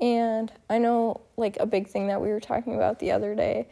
And 0.01 0.51
I 0.69 0.77
know 0.77 1.21
like 1.37 1.57
a 1.59 1.65
big 1.65 1.87
thing 1.87 2.07
that 2.07 2.21
we 2.21 2.29
were 2.29 2.39
talking 2.39 2.75
about 2.75 2.99
the 2.99 3.11
other 3.11 3.35
day 3.35 3.67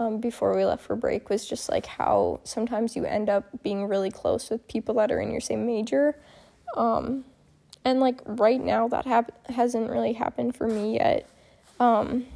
um, 0.00 0.18
before 0.20 0.56
we 0.56 0.64
left 0.64 0.82
for 0.82 0.96
break 0.96 1.30
was 1.30 1.46
just 1.46 1.68
like 1.68 1.86
how 1.86 2.40
sometimes 2.44 2.96
you 2.96 3.04
end 3.04 3.28
up 3.28 3.44
being 3.62 3.86
really 3.86 4.10
close 4.10 4.50
with 4.50 4.66
people 4.66 4.94
that 4.96 5.12
are 5.12 5.20
in 5.20 5.30
your 5.30 5.40
same 5.40 5.66
major. 5.66 6.18
Um, 6.76 7.24
and 7.84 8.00
like 8.00 8.20
right 8.24 8.60
now 8.60 8.88
that 8.88 9.06
hap- 9.06 9.46
hasn't 9.48 9.90
really 9.90 10.14
happened 10.14 10.56
for 10.56 10.66
me 10.66 10.94
yet. 10.94 11.28
Um, 11.78 12.26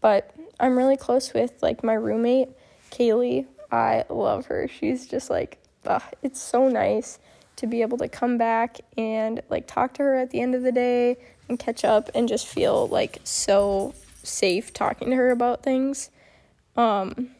but 0.00 0.34
I'm 0.58 0.76
really 0.76 0.96
close 0.96 1.32
with 1.34 1.62
like 1.62 1.84
my 1.84 1.94
roommate, 1.94 2.48
Kaylee. 2.90 3.46
I 3.70 4.04
love 4.08 4.46
her. 4.46 4.68
She's 4.68 5.06
just 5.06 5.28
like, 5.28 5.58
ugh, 5.86 6.02
it's 6.22 6.40
so 6.40 6.68
nice 6.68 7.18
to 7.56 7.66
be 7.66 7.82
able 7.82 7.98
to 7.98 8.08
come 8.08 8.38
back 8.38 8.78
and 8.96 9.42
like 9.48 9.66
talk 9.66 9.94
to 9.94 10.02
her 10.02 10.16
at 10.16 10.30
the 10.30 10.40
end 10.40 10.54
of 10.54 10.62
the 10.62 10.72
day 10.72 11.16
and 11.48 11.58
catch 11.58 11.84
up 11.84 12.10
and 12.14 12.28
just 12.28 12.46
feel 12.46 12.88
like 12.88 13.18
so 13.24 13.94
safe 14.22 14.72
talking 14.72 15.10
to 15.10 15.16
her 15.16 15.30
about 15.30 15.62
things. 15.62 16.10
Um, 16.76 17.30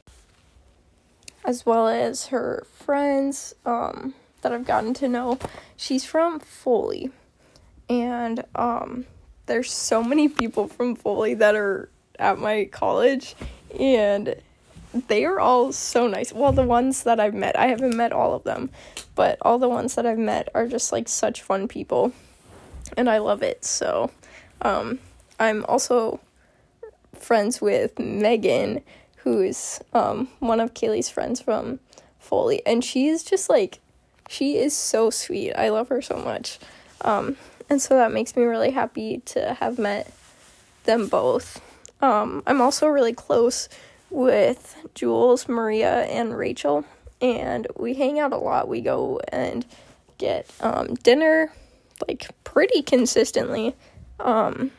as 1.45 1.65
well 1.65 1.87
as 1.87 2.27
her 2.27 2.67
friends 2.75 3.55
um, 3.65 4.15
that 4.43 4.53
I've 4.53 4.67
gotten 4.67 4.93
to 4.95 5.09
know. 5.09 5.39
She's 5.77 6.05
from 6.05 6.41
Foley, 6.41 7.11
and 7.89 8.45
um, 8.55 9.07
there's 9.47 9.73
so 9.73 10.03
many 10.03 10.29
people 10.29 10.67
from 10.67 10.97
Foley 10.97 11.35
that 11.35 11.55
are 11.55 11.89
at 12.19 12.39
my 12.39 12.67
college, 12.67 13.35
and 13.79 14.37
they 15.09 15.25
are 15.25 15.41
all 15.41 15.73
so 15.73 16.07
nice. 16.07 16.33
Well, 16.33 16.53
the 16.53 16.65
ones 16.65 17.03
that 17.05 17.21
I've 17.21 17.35
met, 17.35 17.59
I 17.59 17.67
haven't 17.67 17.97
met 17.97 18.13
all 18.13 18.35
of 18.35 18.45
them, 18.45 18.71
but 19.15 19.39
all 19.43 19.59
the 19.59 19.69
ones 19.69 19.95
that 19.95 20.07
I've 20.07 20.19
met 20.19 20.49
are 20.55 20.67
just 20.67 20.93
like 20.93 21.09
such 21.09 21.43
fun 21.43 21.69
people, 21.69 22.13
and 22.97 23.09
I 23.11 23.19
love 23.19 23.43
it. 23.43 23.65
So, 23.65 24.11
um, 24.63 24.99
I'm 25.39 25.65
also 25.67 26.21
friends 27.15 27.61
with 27.61 27.99
Megan, 27.99 28.83
who's 29.19 29.81
um, 29.93 30.29
one 30.39 30.61
of 30.61 30.75
Kaylee's 30.75 31.11
friends 31.11 31.41
from 31.41 31.81
Foley, 32.19 32.63
and 32.65 32.85
she's 32.85 33.23
just 33.23 33.49
like, 33.51 33.81
she 34.29 34.57
is 34.57 34.77
so 34.77 35.11
sweet. 35.11 35.53
I 35.55 35.69
love 35.69 35.89
her 35.89 36.03
so 36.03 36.17
much. 36.17 36.59
Um, 37.03 37.37
and 37.69 37.81
so 37.81 37.95
that 37.97 38.13
makes 38.13 38.37
me 38.37 38.45
really 38.45 38.71
happy 38.71 39.23
to 39.27 39.55
have 39.55 39.79
met 39.79 40.13
them 40.85 41.09
both. 41.09 41.61
Um, 42.01 42.43
I'm 42.47 42.61
also 42.61 42.87
really 42.87 43.13
close 43.13 43.69
with 44.11 44.77
Jules, 44.95 45.49
Maria, 45.49 46.05
and 46.05 46.37
Rachel, 46.37 46.85
and 47.21 47.67
we 47.77 47.95
hang 47.95 48.21
out 48.21 48.33
a 48.33 48.37
lot. 48.37 48.69
We 48.69 48.81
go 48.81 49.21
and 49.33 49.65
get 50.19 50.51
um, 50.61 50.95
dinner 50.95 51.53
like 52.07 52.29
pretty 52.45 52.83
consistently. 52.83 53.75
Um, 54.21 54.71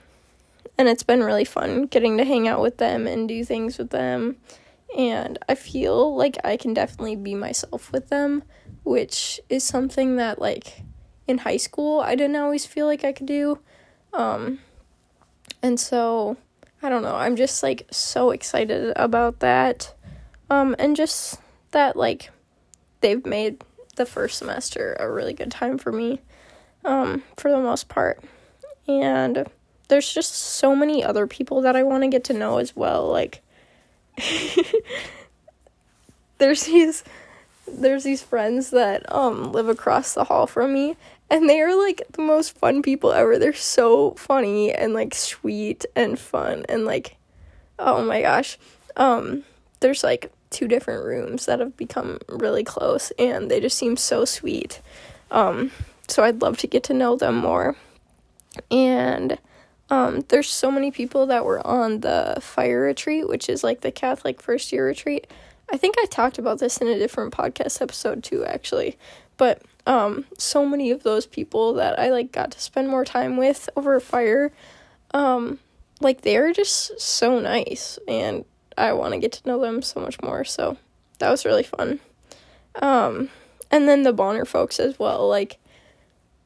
and 0.77 0.87
it's 0.87 1.03
been 1.03 1.23
really 1.23 1.45
fun 1.45 1.87
getting 1.87 2.17
to 2.17 2.23
hang 2.23 2.47
out 2.47 2.61
with 2.61 2.77
them 2.77 3.07
and 3.07 3.27
do 3.27 3.43
things 3.43 3.77
with 3.77 3.89
them. 3.89 4.37
And 4.97 5.37
I 5.49 5.55
feel 5.55 6.15
like 6.15 6.37
I 6.43 6.55
can 6.55 6.73
definitely 6.73 7.15
be 7.15 7.35
myself 7.35 7.91
with 7.91 8.09
them, 8.09 8.43
which 8.83 9.39
is 9.49 9.63
something 9.63 10.15
that, 10.15 10.39
like, 10.39 10.83
in 11.27 11.39
high 11.39 11.57
school, 11.57 11.99
I 11.99 12.15
didn't 12.15 12.37
always 12.37 12.65
feel 12.65 12.85
like 12.85 13.03
I 13.03 13.11
could 13.11 13.25
do. 13.25 13.59
Um, 14.13 14.59
and 15.61 15.79
so 15.79 16.37
I 16.81 16.89
don't 16.89 17.01
know. 17.01 17.15
I'm 17.15 17.35
just 17.35 17.63
like 17.63 17.87
so 17.91 18.31
excited 18.31 18.93
about 18.95 19.39
that. 19.39 19.93
Um, 20.49 20.75
and 20.79 20.95
just 20.95 21.39
that 21.71 21.95
like 21.95 22.31
they've 23.01 23.25
made 23.25 23.63
the 23.95 24.05
first 24.05 24.37
semester 24.37 24.95
a 24.99 25.11
really 25.11 25.33
good 25.33 25.51
time 25.51 25.77
for 25.77 25.91
me 25.91 26.21
um, 26.85 27.23
for 27.35 27.51
the 27.51 27.59
most 27.59 27.89
part. 27.89 28.23
And 28.87 29.45
there's 29.87 30.13
just 30.13 30.33
so 30.33 30.75
many 30.75 31.03
other 31.03 31.27
people 31.27 31.61
that 31.61 31.75
I 31.75 31.83
want 31.83 32.03
to 32.03 32.09
get 32.09 32.23
to 32.25 32.33
know 32.33 32.57
as 32.57 32.75
well. 32.75 33.07
Like 33.07 33.41
there's 36.37 36.63
these 36.63 37.03
there's 37.67 38.03
these 38.03 38.23
friends 38.23 38.69
that 38.69 39.11
um 39.13 39.51
live 39.51 39.67
across 39.67 40.13
the 40.13 40.23
hall 40.23 40.47
from 40.47 40.73
me 40.73 40.95
and 41.29 41.49
they 41.49 41.59
are 41.61 41.75
like 41.75 42.01
the 42.13 42.21
most 42.21 42.57
fun 42.57 42.81
people 42.81 43.11
ever. 43.11 43.37
They're 43.37 43.53
so 43.53 44.11
funny 44.11 44.73
and 44.73 44.93
like 44.93 45.13
sweet 45.13 45.85
and 45.95 46.17
fun 46.17 46.65
and 46.69 46.85
like 46.85 47.17
oh 47.79 48.03
my 48.03 48.21
gosh. 48.21 48.57
Um 48.95 49.43
there's 49.79 50.03
like 50.03 50.31
two 50.49 50.67
different 50.67 51.03
rooms 51.03 51.45
that 51.45 51.59
have 51.59 51.75
become 51.75 52.19
really 52.29 52.63
close 52.63 53.11
and 53.19 53.51
they 53.51 53.59
just 53.59 53.77
seem 53.77 53.97
so 53.97 54.25
sweet. 54.25 54.81
Um 55.31 55.71
so 56.07 56.23
I'd 56.23 56.41
love 56.41 56.57
to 56.59 56.67
get 56.67 56.83
to 56.85 56.93
know 56.93 57.17
them 57.17 57.35
more. 57.35 57.75
And 58.71 59.37
um 59.89 60.23
there's 60.29 60.49
so 60.49 60.71
many 60.71 60.91
people 60.91 61.25
that 61.25 61.45
were 61.45 61.65
on 61.65 61.99
the 61.99 62.37
fire 62.41 62.81
retreat, 62.81 63.27
which 63.27 63.49
is 63.49 63.63
like 63.63 63.81
the 63.81 63.91
Catholic 63.91 64.41
first 64.41 64.71
year 64.71 64.85
retreat. 64.85 65.27
I 65.69 65.75
think 65.75 65.95
I 65.99 66.05
talked 66.05 66.37
about 66.37 66.59
this 66.59 66.77
in 66.77 66.87
a 66.87 66.97
different 66.97 67.33
podcast 67.33 67.81
episode 67.81 68.23
too 68.23 68.45
actually. 68.45 68.97
But 69.35 69.61
um, 69.87 70.25
so 70.37 70.65
many 70.65 70.91
of 70.91 71.03
those 71.03 71.25
people 71.25 71.73
that 71.75 71.97
I 71.97 72.09
like 72.11 72.33
got 72.33 72.51
to 72.51 72.59
spend 72.59 72.89
more 72.89 73.05
time 73.05 73.37
with 73.37 73.69
over 73.77 73.99
fire, 74.01 74.51
um, 75.13 75.59
like 76.01 76.21
they're 76.21 76.51
just 76.51 76.99
so 76.99 77.39
nice, 77.39 77.97
and 78.05 78.43
I 78.77 78.91
want 78.91 79.13
to 79.13 79.19
get 79.19 79.31
to 79.31 79.47
know 79.47 79.61
them 79.61 79.81
so 79.81 80.01
much 80.01 80.21
more. 80.21 80.43
So 80.43 80.77
that 81.19 81.31
was 81.31 81.45
really 81.45 81.63
fun. 81.63 82.01
Um, 82.81 83.29
and 83.71 83.87
then 83.87 84.03
the 84.03 84.11
Bonner 84.11 84.43
folks 84.43 84.77
as 84.79 84.99
well, 84.99 85.27
like 85.27 85.57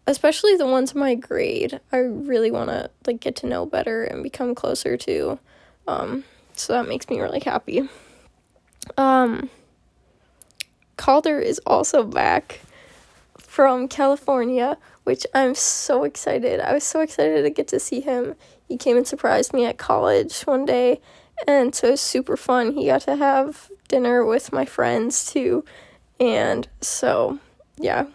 especially 0.05 0.55
the 0.55 0.67
ones 0.67 0.93
in 0.93 0.99
my 0.99 1.15
grade. 1.15 1.79
I 1.91 1.97
really 1.97 2.51
want 2.51 2.69
to 2.69 2.91
like 3.07 3.19
get 3.19 3.35
to 3.37 3.47
know 3.47 3.65
better 3.65 4.03
and 4.03 4.21
become 4.21 4.53
closer 4.53 4.97
to. 4.97 5.39
Um, 5.87 6.25
so 6.55 6.73
that 6.73 6.87
makes 6.87 7.09
me 7.09 7.19
really 7.19 7.39
happy. 7.39 7.89
Um, 8.97 9.49
Calder 10.95 11.39
is 11.39 11.59
also 11.65 12.03
back 12.03 12.61
from 13.51 13.89
California, 13.89 14.77
which 15.03 15.27
I'm 15.33 15.53
so 15.55 16.05
excited. 16.05 16.61
I 16.61 16.73
was 16.73 16.85
so 16.85 17.01
excited 17.01 17.43
to 17.43 17.49
get 17.49 17.67
to 17.67 17.81
see 17.81 17.99
him. 17.99 18.35
He 18.65 18.77
came 18.77 18.95
and 18.95 19.05
surprised 19.05 19.51
me 19.51 19.65
at 19.65 19.77
college 19.77 20.43
one 20.43 20.63
day, 20.63 21.01
and 21.45 21.75
so 21.75 21.89
it 21.89 21.91
was 21.91 21.99
super 21.99 22.37
fun. 22.37 22.71
He 22.71 22.85
got 22.85 23.01
to 23.01 23.17
have 23.17 23.69
dinner 23.89 24.23
with 24.23 24.53
my 24.53 24.63
friends 24.63 25.29
too, 25.29 25.65
and 26.17 26.65
so 26.79 27.39
yeah, 27.75 28.05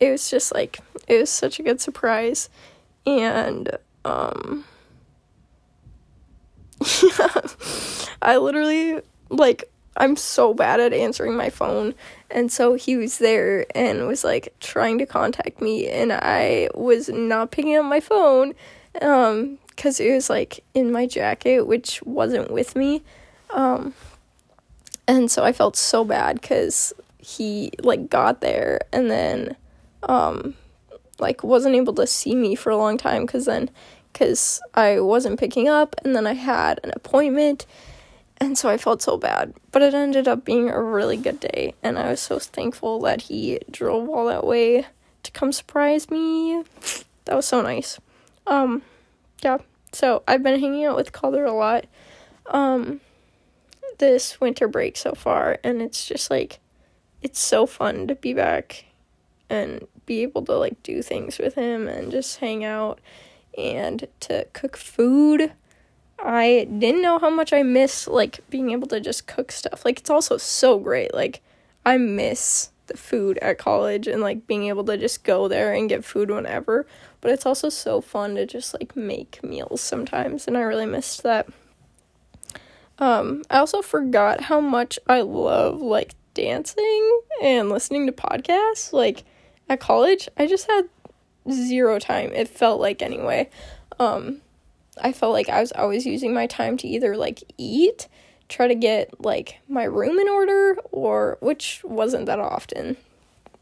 it 0.00 0.10
was 0.10 0.30
just 0.30 0.54
like 0.54 0.80
it 1.06 1.20
was 1.20 1.28
such 1.28 1.58
a 1.58 1.62
good 1.62 1.82
surprise, 1.82 2.48
and 3.04 3.76
um, 4.06 4.64
yeah, 7.02 7.40
I 8.22 8.38
literally 8.38 9.02
like 9.28 9.70
I'm 9.96 10.16
so 10.16 10.54
bad 10.54 10.80
at 10.80 10.92
answering 10.92 11.36
my 11.36 11.50
phone. 11.50 11.94
And 12.30 12.50
so 12.50 12.74
he 12.74 12.96
was 12.96 13.18
there 13.18 13.66
and 13.74 14.06
was 14.06 14.24
like 14.24 14.54
trying 14.60 14.98
to 14.98 15.06
contact 15.06 15.60
me 15.60 15.88
and 15.88 16.12
I 16.12 16.68
was 16.74 17.08
not 17.08 17.50
picking 17.50 17.76
up 17.76 17.84
my 17.84 18.00
phone 18.00 18.54
um 19.00 19.58
cuz 19.76 20.00
it 20.00 20.12
was 20.12 20.28
like 20.28 20.62
in 20.74 20.92
my 20.92 21.06
jacket 21.06 21.66
which 21.66 22.02
wasn't 22.02 22.50
with 22.50 22.76
me. 22.76 23.02
Um 23.50 23.94
and 25.06 25.30
so 25.30 25.44
I 25.44 25.52
felt 25.52 25.76
so 25.76 26.04
bad 26.04 26.42
cuz 26.42 26.92
he 27.18 27.70
like 27.82 28.08
got 28.08 28.40
there 28.40 28.80
and 28.92 29.10
then 29.10 29.56
um 30.04 30.54
like 31.18 31.44
wasn't 31.44 31.74
able 31.74 31.94
to 31.94 32.06
see 32.06 32.34
me 32.34 32.54
for 32.54 32.70
a 32.70 32.76
long 32.76 32.96
time 32.96 33.26
cuz 33.26 33.44
then 33.44 33.70
cuz 34.14 34.60
I 34.74 35.00
wasn't 35.00 35.38
picking 35.38 35.68
up 35.68 35.96
and 36.02 36.16
then 36.16 36.26
I 36.26 36.34
had 36.34 36.80
an 36.82 36.92
appointment 36.94 37.66
and 38.42 38.58
so 38.58 38.68
I 38.68 38.76
felt 38.76 39.00
so 39.00 39.16
bad. 39.16 39.54
But 39.70 39.82
it 39.82 39.94
ended 39.94 40.26
up 40.26 40.44
being 40.44 40.68
a 40.68 40.82
really 40.82 41.16
good 41.16 41.38
day, 41.38 41.74
and 41.80 41.96
I 41.96 42.10
was 42.10 42.20
so 42.20 42.40
thankful 42.40 43.00
that 43.02 43.22
he 43.22 43.60
drove 43.70 44.08
all 44.08 44.26
that 44.26 44.44
way 44.44 44.84
to 45.22 45.30
come 45.30 45.52
surprise 45.52 46.10
me. 46.10 46.64
That 47.26 47.36
was 47.36 47.46
so 47.46 47.62
nice. 47.62 48.00
Um, 48.48 48.82
yeah. 49.44 49.58
So 49.92 50.24
I've 50.26 50.42
been 50.42 50.58
hanging 50.58 50.84
out 50.84 50.96
with 50.96 51.12
Calder 51.12 51.44
a 51.44 51.52
lot. 51.52 51.86
Um, 52.46 53.00
this 53.98 54.40
winter 54.40 54.66
break 54.66 54.96
so 54.96 55.12
far, 55.12 55.58
and 55.62 55.80
it's 55.80 56.04
just 56.04 56.28
like, 56.28 56.58
it's 57.22 57.38
so 57.38 57.64
fun 57.64 58.08
to 58.08 58.16
be 58.16 58.34
back 58.34 58.86
and 59.48 59.86
be 60.04 60.22
able 60.22 60.44
to 60.46 60.54
like 60.54 60.82
do 60.82 61.00
things 61.00 61.38
with 61.38 61.54
him 61.54 61.86
and 61.86 62.10
just 62.10 62.40
hang 62.40 62.64
out 62.64 62.98
and 63.56 64.08
to 64.18 64.46
cook 64.52 64.76
food 64.76 65.52
I 66.22 66.68
didn't 66.78 67.02
know 67.02 67.18
how 67.18 67.30
much 67.30 67.52
I 67.52 67.64
miss 67.64 68.06
like 68.06 68.48
being 68.48 68.70
able 68.70 68.86
to 68.88 69.00
just 69.00 69.26
cook 69.26 69.50
stuff. 69.50 69.84
Like 69.84 69.98
it's 69.98 70.10
also 70.10 70.36
so 70.36 70.78
great. 70.78 71.12
Like 71.12 71.42
I 71.84 71.96
miss 71.98 72.70
the 72.86 72.96
food 72.96 73.38
at 73.38 73.58
college 73.58 74.06
and 74.06 74.22
like 74.22 74.46
being 74.46 74.68
able 74.68 74.84
to 74.84 74.96
just 74.96 75.24
go 75.24 75.48
there 75.48 75.72
and 75.72 75.88
get 75.88 76.04
food 76.04 76.30
whenever. 76.30 76.86
But 77.20 77.32
it's 77.32 77.44
also 77.44 77.68
so 77.68 78.00
fun 78.00 78.36
to 78.36 78.46
just 78.46 78.72
like 78.72 78.94
make 78.94 79.42
meals 79.42 79.80
sometimes 79.80 80.46
and 80.46 80.56
I 80.56 80.60
really 80.60 80.86
missed 80.86 81.24
that. 81.24 81.48
Um 82.98 83.42
I 83.50 83.58
also 83.58 83.82
forgot 83.82 84.42
how 84.42 84.60
much 84.60 85.00
I 85.08 85.22
love 85.22 85.80
like 85.80 86.14
dancing 86.34 87.20
and 87.42 87.68
listening 87.68 88.06
to 88.06 88.12
podcasts. 88.12 88.92
Like 88.92 89.24
at 89.68 89.80
college, 89.80 90.28
I 90.38 90.46
just 90.46 90.70
had 90.70 90.88
zero 91.50 91.98
time. 91.98 92.30
It 92.32 92.46
felt 92.46 92.80
like 92.80 93.02
anyway. 93.02 93.50
Um 93.98 94.42
I 95.00 95.12
felt 95.12 95.32
like 95.32 95.48
I 95.48 95.60
was 95.60 95.72
always 95.72 96.04
using 96.06 96.34
my 96.34 96.46
time 96.46 96.76
to 96.78 96.88
either 96.88 97.16
like 97.16 97.42
eat, 97.56 98.08
try 98.48 98.68
to 98.68 98.74
get 98.74 99.24
like 99.24 99.58
my 99.68 99.84
room 99.84 100.18
in 100.18 100.28
order, 100.28 100.76
or 100.90 101.38
which 101.40 101.80
wasn't 101.84 102.26
that 102.26 102.38
often 102.38 102.96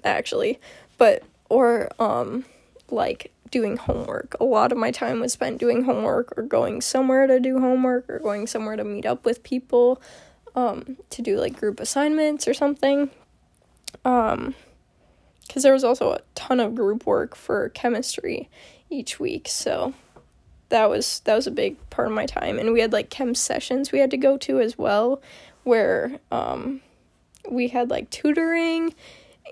actually, 0.05 0.59
but 0.99 1.23
or 1.49 1.91
um 2.01 2.45
like 2.91 3.33
doing 3.51 3.77
homework. 3.77 4.37
A 4.41 4.45
lot 4.45 4.73
of 4.73 4.79
my 4.79 4.91
time 4.91 5.21
was 5.21 5.33
spent 5.33 5.59
doing 5.59 5.85
homework 5.85 6.37
or 6.37 6.43
going 6.43 6.81
somewhere 6.81 7.27
to 7.27 7.41
do 7.41 7.61
homework 7.61 8.09
or 8.09 8.19
going 8.19 8.47
somewhere 8.47 8.77
to 8.77 8.85
meet 8.85 9.07
up 9.07 9.25
with 9.25 9.43
people 9.43 10.01
um 10.57 10.97
to 11.11 11.23
do 11.23 11.39
like 11.39 11.59
group 11.59 11.79
assignments 11.79 12.49
or 12.49 12.55
something. 12.55 13.11
Um 14.05 14.55
cuz 15.53 15.63
there 15.63 15.73
was 15.73 15.85
also 15.85 16.13
a 16.13 16.21
ton 16.35 16.59
of 16.59 16.75
group 16.75 17.07
work 17.07 17.37
for 17.37 17.69
chemistry 17.69 18.49
each 18.89 19.21
week, 19.21 19.47
so 19.47 19.95
that 20.71 20.89
was 20.89 21.21
that 21.25 21.35
was 21.35 21.47
a 21.47 21.53
big 21.53 21.77
part 21.91 22.09
of 22.09 22.15
my 22.15 22.27
time. 22.27 22.59
And 22.59 22.73
we 22.73 22.81
had 22.81 22.93
like 22.93 23.11
chem 23.11 23.35
sessions 23.35 23.93
we 23.93 23.99
had 23.99 24.11
to 24.11 24.17
go 24.17 24.37
to 24.39 24.61
as 24.61 24.79
well 24.79 25.21
where 25.65 26.19
um 26.33 26.81
we 27.51 27.69
had 27.69 27.91
like 27.91 28.09
tutoring 28.11 28.95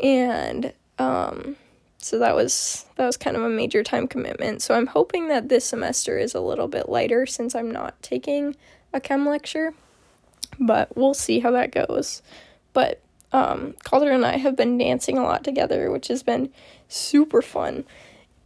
and 0.02 0.72
um 0.98 1.56
so 1.98 2.18
that 2.20 2.34
was 2.34 2.86
that 2.96 3.04
was 3.04 3.16
kind 3.16 3.36
of 3.36 3.42
a 3.42 3.48
major 3.48 3.82
time 3.82 4.08
commitment. 4.08 4.62
So 4.62 4.74
i'm 4.74 4.86
hoping 4.86 5.28
that 5.28 5.48
this 5.48 5.66
semester 5.66 6.18
is 6.18 6.34
a 6.34 6.40
little 6.40 6.68
bit 6.68 6.88
lighter 6.88 7.26
since 7.26 7.54
i'm 7.54 7.70
not 7.70 8.00
taking 8.02 8.56
a 8.92 9.00
chem 9.00 9.28
lecture 9.28 9.74
but 10.58 10.96
we'll 10.96 11.14
see 11.14 11.40
how 11.40 11.50
that 11.50 11.72
goes. 11.72 12.22
But 12.72 13.02
um 13.32 13.74
calder 13.84 14.10
and 14.12 14.24
i 14.24 14.36
have 14.38 14.56
been 14.56 14.78
dancing 14.78 15.18
a 15.18 15.22
lot 15.22 15.44
together 15.44 15.90
which 15.90 16.08
has 16.08 16.22
been 16.22 16.50
super 16.88 17.42
fun. 17.42 17.84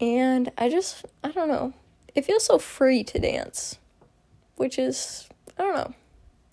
And 0.01 0.51
i 0.57 0.71
just 0.71 1.05
i 1.23 1.31
don't 1.31 1.49
know 1.49 1.75
it 2.15 2.25
feels 2.25 2.45
so 2.45 2.59
free 2.59 3.05
to 3.05 3.19
dance, 3.19 3.79
which 4.57 4.79
is 4.79 5.29
I 5.59 5.63
don't 5.63 5.75
know, 5.75 5.95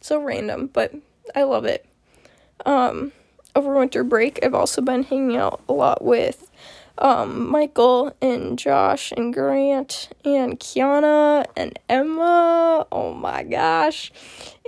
so 0.01 0.21
random, 0.21 0.69
but 0.71 0.93
I 1.35 1.43
love 1.43 1.65
it. 1.65 1.85
Um, 2.65 3.11
over 3.55 3.73
winter 3.73 4.03
break, 4.03 4.39
I've 4.43 4.53
also 4.53 4.81
been 4.81 5.03
hanging 5.03 5.37
out 5.37 5.61
a 5.67 5.73
lot 5.73 6.03
with 6.03 6.49
um, 6.99 7.49
Michael 7.49 8.15
and 8.21 8.59
Josh 8.59 9.13
and 9.15 9.33
Grant 9.33 10.09
and 10.25 10.59
Kiana 10.59 11.45
and 11.55 11.79
Emma. 11.87 12.85
Oh 12.91 13.13
my 13.13 13.43
gosh. 13.43 14.11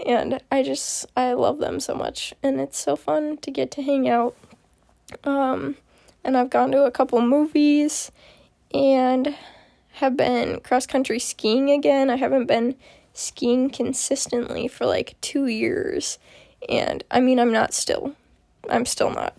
And 0.05 0.41
I 0.51 0.63
just, 0.63 1.05
I 1.15 1.33
love 1.33 1.59
them 1.59 1.79
so 1.79 1.93
much. 1.93 2.33
And 2.41 2.59
it's 2.59 2.79
so 2.79 2.95
fun 2.95 3.37
to 3.37 3.51
get 3.51 3.69
to 3.71 3.81
hang 3.81 4.07
out. 4.07 4.35
Um, 5.23 5.75
and 6.23 6.37
I've 6.37 6.49
gone 6.49 6.71
to 6.71 6.83
a 6.83 6.91
couple 6.91 7.21
movies 7.21 8.11
and 8.73 9.35
have 10.01 10.17
been 10.17 10.59
cross 10.61 10.87
country 10.87 11.19
skiing 11.19 11.69
again. 11.69 12.09
I 12.09 12.15
haven't 12.15 12.47
been 12.47 12.75
skiing 13.13 13.69
consistently 13.69 14.67
for 14.67 14.87
like 14.87 15.15
two 15.21 15.45
years. 15.45 16.17
And 16.67 17.03
I 17.11 17.19
mean, 17.19 17.39
I'm 17.39 17.51
not 17.51 17.71
still, 17.73 18.15
I'm 18.67 18.87
still 18.87 19.11
not 19.11 19.35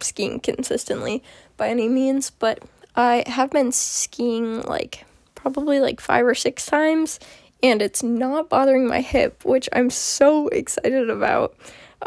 skiing 0.00 0.40
consistently 0.40 1.22
by 1.58 1.68
any 1.68 1.86
means, 1.88 2.30
but 2.30 2.62
I 2.94 3.24
have 3.26 3.50
been 3.50 3.72
skiing 3.72 4.62
like 4.62 5.04
probably 5.34 5.80
like 5.80 6.00
five 6.00 6.24
or 6.24 6.34
six 6.34 6.64
times, 6.64 7.20
and 7.62 7.82
it's 7.82 8.02
not 8.02 8.48
bothering 8.48 8.86
my 8.86 9.02
hip, 9.02 9.44
which 9.44 9.68
I'm 9.72 9.90
so 9.90 10.48
excited 10.48 11.10
about. 11.10 11.54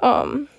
Um, 0.01 0.49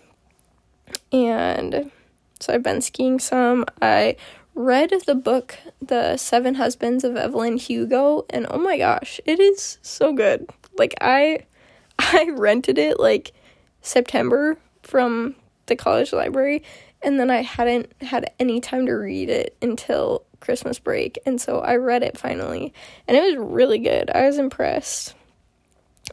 and 1.12 1.90
so 2.38 2.54
I've 2.54 2.62
been 2.62 2.80
skiing 2.80 3.18
some. 3.18 3.64
I 3.82 4.16
read 4.60 4.92
the 5.06 5.14
book 5.14 5.56
The 5.80 6.18
Seven 6.18 6.56
Husbands 6.56 7.02
of 7.02 7.16
Evelyn 7.16 7.56
Hugo 7.56 8.26
and 8.28 8.46
oh 8.50 8.58
my 8.58 8.76
gosh, 8.76 9.18
it 9.24 9.40
is 9.40 9.78
so 9.80 10.12
good. 10.12 10.50
Like 10.76 10.94
I 11.00 11.46
I 11.98 12.30
rented 12.36 12.76
it 12.76 13.00
like 13.00 13.32
September 13.80 14.58
from 14.82 15.34
the 15.64 15.76
college 15.76 16.12
library 16.12 16.62
and 17.02 17.18
then 17.18 17.30
I 17.30 17.40
hadn't 17.40 17.90
had 18.02 18.32
any 18.38 18.60
time 18.60 18.84
to 18.84 18.92
read 18.92 19.30
it 19.30 19.56
until 19.62 20.24
Christmas 20.40 20.78
break 20.78 21.18
and 21.24 21.40
so 21.40 21.60
I 21.60 21.76
read 21.76 22.02
it 22.02 22.18
finally 22.18 22.74
and 23.08 23.16
it 23.16 23.22
was 23.22 23.36
really 23.36 23.78
good. 23.78 24.10
I 24.10 24.26
was 24.26 24.36
impressed. 24.36 25.14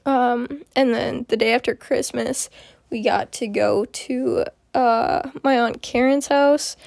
Um 0.05 0.63
and 0.73 0.93
then 0.93 1.25
the 1.27 1.38
day 1.38 1.53
after 1.53 1.75
Christmas, 1.75 2.49
we 2.89 3.01
got 3.01 3.33
to 3.33 3.47
go 3.47 3.83
to 3.83 4.45
uh 4.73 5.31
my 5.43 5.60
aunt 5.60 5.81
Karen's 5.81 6.27
house 6.27 6.77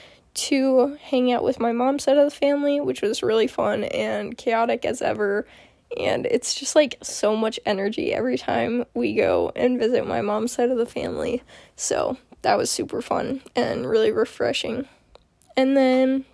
to 0.40 0.96
hang 1.03 1.33
out 1.33 1.44
with 1.44 1.61
my 1.61 1.72
mom's 1.72 2.05
side 2.05 2.16
of 2.16 2.24
the 2.24 2.37
family, 2.37 2.81
which 2.81 3.03
was 3.03 3.22
really 3.22 3.46
fun 3.46 3.85
and 3.85 4.37
chaotic 4.38 4.85
as 4.85 5.03
ever. 5.03 5.46
And 5.98 6.24
it's 6.26 6.55
just 6.55 6.74
like 6.74 6.96
so 7.03 7.37
much 7.37 7.61
energy 7.66 8.12
every 8.14 8.38
time 8.38 8.85
we 8.94 9.14
go 9.14 9.53
and 9.55 9.79
visit 9.79 10.07
my 10.07 10.22
mom's 10.22 10.53
side 10.53 10.70
of 10.70 10.79
the 10.79 10.87
family. 10.87 11.42
So 11.76 12.16
that 12.42 12.57
was 12.57 12.70
super 12.70 13.03
fun 13.03 13.42
and 13.55 13.88
really 13.88 14.12
refreshing. 14.12 14.88
And 15.57 15.76
then 15.76 16.24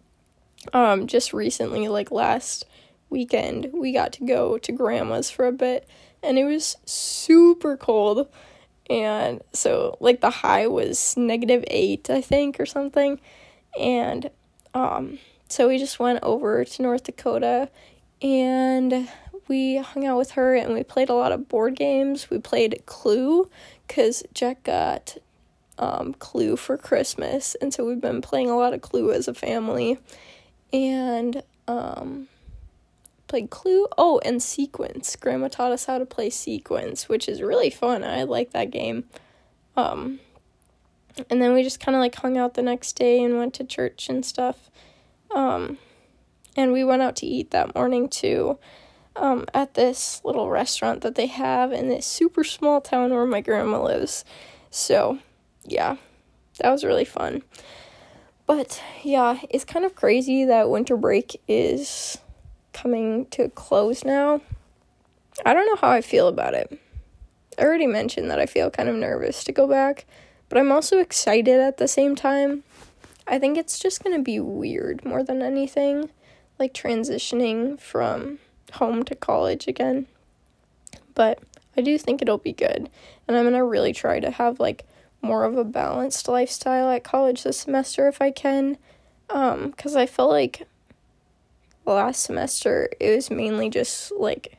um 0.73 1.07
just 1.07 1.33
recently 1.33 1.89
like 1.89 2.11
last 2.11 2.65
weekend 3.09 3.71
we 3.73 3.93
got 3.93 4.13
to 4.13 4.25
go 4.25 4.59
to 4.59 4.73
grandma's 4.73 5.31
for 5.31 5.47
a 5.47 5.53
bit 5.53 5.89
and 6.25 6.39
it 6.39 6.45
was 6.45 6.77
super 6.85 7.77
cold 7.77 8.29
and 8.91 9.43
so 9.53 9.97
like 10.01 10.21
the 10.21 10.31
high 10.31 10.67
was 10.67 11.17
negative 11.17 11.65
8 11.69 12.11
I 12.11 12.21
think 12.21 12.59
or 12.59 12.67
something 12.67 13.21
and 13.79 14.31
um, 14.75 15.19
so 15.49 15.69
we 15.69 15.79
just 15.79 15.99
went 15.99 16.21
over 16.23 16.65
to 16.65 16.83
North 16.83 17.05
Dakota 17.05 17.69
and 18.21 19.09
we 19.49 19.77
hung 19.77 20.07
out 20.07 20.19
with 20.19 20.33
her 20.33 20.55
and 20.55 20.75
we 20.75 20.83
played 20.83 21.09
a 21.09 21.15
lot 21.15 21.33
of 21.33 21.49
board 21.49 21.77
games. 21.77 22.31
We 22.31 22.39
played 22.39 22.83
Clue 22.87 23.49
because 23.87 24.23
Jack 24.35 24.65
got 24.65 25.17
um, 25.79 26.15
Clue 26.15 26.57
for 26.57 26.77
Christmas, 26.77 27.55
and 27.57 27.73
so 27.73 27.85
we've 27.85 28.01
been 28.01 28.23
playing 28.23 28.49
a 28.49 28.57
lot 28.57 28.73
of 28.73 28.81
Clue 28.81 29.13
as 29.13 29.29
a 29.29 29.35
family. 29.35 29.99
And 30.73 31.43
um, 31.69 32.29
played 33.29 33.51
Clue. 33.51 33.87
Oh, 33.97 34.21
and 34.25 34.43
Sequence. 34.43 35.17
Grandma 35.17 35.49
taught 35.49 35.73
us 35.73 35.87
how 35.87 35.99
to 35.99 36.07
play 36.07 36.31
Sequence, 36.31 37.09
which 37.09 37.29
is 37.29 37.43
really 37.43 37.71
fun. 37.71 38.05
I 38.05 38.23
like 38.25 38.53
that 38.53 38.71
game. 38.71 39.05
Um, 39.77 40.21
and 41.31 41.41
then 41.41 41.55
we 41.55 41.63
just 41.63 41.81
kind 41.81 41.95
of 41.95 42.01
like 42.01 42.15
hung 42.15 42.37
out 42.37 42.55
the 42.55 42.63
next 42.63 42.95
day 42.95 43.23
and 43.23 43.39
went 43.39 43.55
to 43.55 43.65
church 43.65 44.09
and 44.09 44.25
stuff. 44.25 44.71
Um, 45.35 45.79
and 46.57 46.73
we 46.73 46.85
went 46.85 47.03
out 47.03 47.17
to 47.17 47.27
eat 47.27 47.51
that 47.51 47.75
morning 47.75 48.09
too 48.09 48.59
um, 49.17 49.47
at 49.55 49.75
this 49.75 50.21
little 50.25 50.51
restaurant 50.51 51.01
that 51.03 51.15
they 51.15 51.27
have 51.27 51.73
in 51.73 51.89
this 51.89 52.07
super 52.07 52.45
small 52.45 52.81
town 52.81 53.11
where 53.13 53.27
my 53.27 53.41
grandma 53.41 53.83
lives. 53.83 54.25
So, 54.71 55.19
yeah, 55.65 55.97
that 56.59 56.71
was 56.71 56.85
really 56.85 57.05
fun. 57.05 57.43
But 58.47 58.81
yeah, 59.03 59.41
it's 59.51 59.65
kind 59.65 59.85
of 59.85 59.97
crazy 59.97 60.45
that 60.45 60.71
winter 60.71 60.97
break 60.97 61.41
is 61.49 62.19
coming 62.73 63.27
to 63.27 63.45
a 63.45 63.49
close 63.49 64.05
now. 64.05 64.41
I 65.45 65.53
don't 65.53 65.67
know 65.67 65.77
how 65.77 65.91
I 65.91 66.01
feel 66.01 66.29
about 66.29 66.55
it. 66.55 66.79
I 67.59 67.63
already 67.63 67.87
mentioned 67.87 68.31
that 68.31 68.39
I 68.39 68.47
feel 68.47 68.71
kind 68.71 68.89
of 68.89 68.95
nervous 68.95 69.43
to 69.45 69.53
go 69.53 69.67
back, 69.67 70.07
but 70.49 70.59
I'm 70.59 70.73
also 70.73 70.99
excited 70.99 71.61
at 71.61 71.79
the 71.79 71.89
same 71.89 72.15
time. 72.15 72.63
I 73.27 73.39
think 73.39 73.59
it's 73.59 73.79
just 73.79 74.03
going 74.05 74.17
to 74.17 74.23
be 74.23 74.39
weird 74.39 75.05
more 75.05 75.23
than 75.23 75.43
anything, 75.43 76.11
like 76.59 76.73
transitioning 76.73 77.81
from 77.81 78.39
home 78.75 79.03
to 79.05 79.15
college 79.15 79.67
again. 79.67 80.07
But 81.15 81.41
I 81.77 81.81
do 81.81 81.99
think 81.99 82.23
it'll 82.23 82.39
be 82.39 82.53
good, 82.53 82.89
and 83.27 83.37
I'm 83.37 83.45
going 83.45 83.55
to 83.55 83.65
really 83.65 83.93
try 83.93 84.21
to 84.21 84.31
have 84.31 84.61
like 84.61 84.87
more 85.23 85.45
of 85.45 85.57
a 85.57 85.65
balanced 85.65 86.29
lifestyle 86.29 86.91
at 86.91 87.05
college 87.05 87.43
this 87.43 87.59
semester 87.59 88.07
if 88.07 88.21
I 88.21 88.31
can. 88.31 88.79
Um, 89.29 89.73
cuz 89.73 89.97
I 89.97 90.07
feel 90.07 90.29
like 90.29 90.69
last 91.85 92.23
semester 92.23 92.89
it 93.01 93.15
was 93.15 93.31
mainly 93.31 93.71
just 93.71 94.13
like 94.13 94.59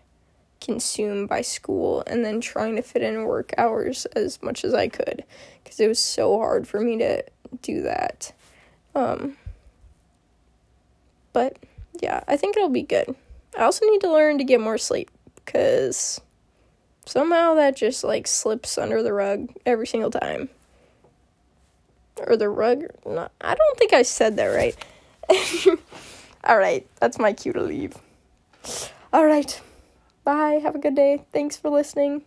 consumed 0.67 1.29
by 1.29 1.41
school 1.41 2.03
and 2.05 2.25
then 2.25 2.41
trying 2.41 2.75
to 2.75 2.81
fit 2.81 3.01
in 3.01 3.23
work 3.23 3.53
hours 3.57 4.05
as 4.07 4.43
much 4.43 4.65
as 4.65 4.73
I 4.73 4.89
could 4.89 5.23
cuz 5.63 5.79
it 5.79 5.87
was 5.87 5.99
so 5.99 6.37
hard 6.37 6.67
for 6.67 6.81
me 6.81 6.97
to 6.97 7.23
do 7.61 7.81
that. 7.83 8.33
Um 8.93 9.37
but 11.31 11.57
yeah, 12.01 12.21
I 12.27 12.35
think 12.35 12.57
it'll 12.57 12.69
be 12.69 12.83
good. 12.83 13.15
I 13.57 13.63
also 13.63 13.85
need 13.85 14.01
to 14.01 14.11
learn 14.11 14.37
to 14.39 14.43
get 14.43 14.59
more 14.59 14.77
sleep 14.77 15.09
cuz 15.45 16.19
somehow 17.05 17.53
that 17.55 17.77
just 17.77 18.03
like 18.03 18.27
slips 18.27 18.77
under 18.77 19.01
the 19.01 19.13
rug 19.13 19.49
every 19.65 19.87
single 19.87 20.11
time 20.11 20.49
or 22.27 22.35
the 22.35 22.49
rug. 22.49 22.87
No, 23.05 23.29
I 23.39 23.55
don't 23.55 23.79
think 23.79 23.93
I 23.93 24.01
said 24.01 24.35
that 24.35 24.47
right. 24.47 24.75
All 26.43 26.57
right, 26.57 26.85
that's 26.99 27.17
my 27.17 27.31
cue 27.33 27.53
to 27.53 27.61
leave. 27.61 27.95
All 29.13 29.25
right, 29.25 29.61
bye. 30.27 30.59
Have 30.65 30.75
a 30.75 30.79
good 30.85 30.95
day. 30.95 31.13
Thanks 31.31 31.55
for 31.57 31.69
listening. 31.69 32.13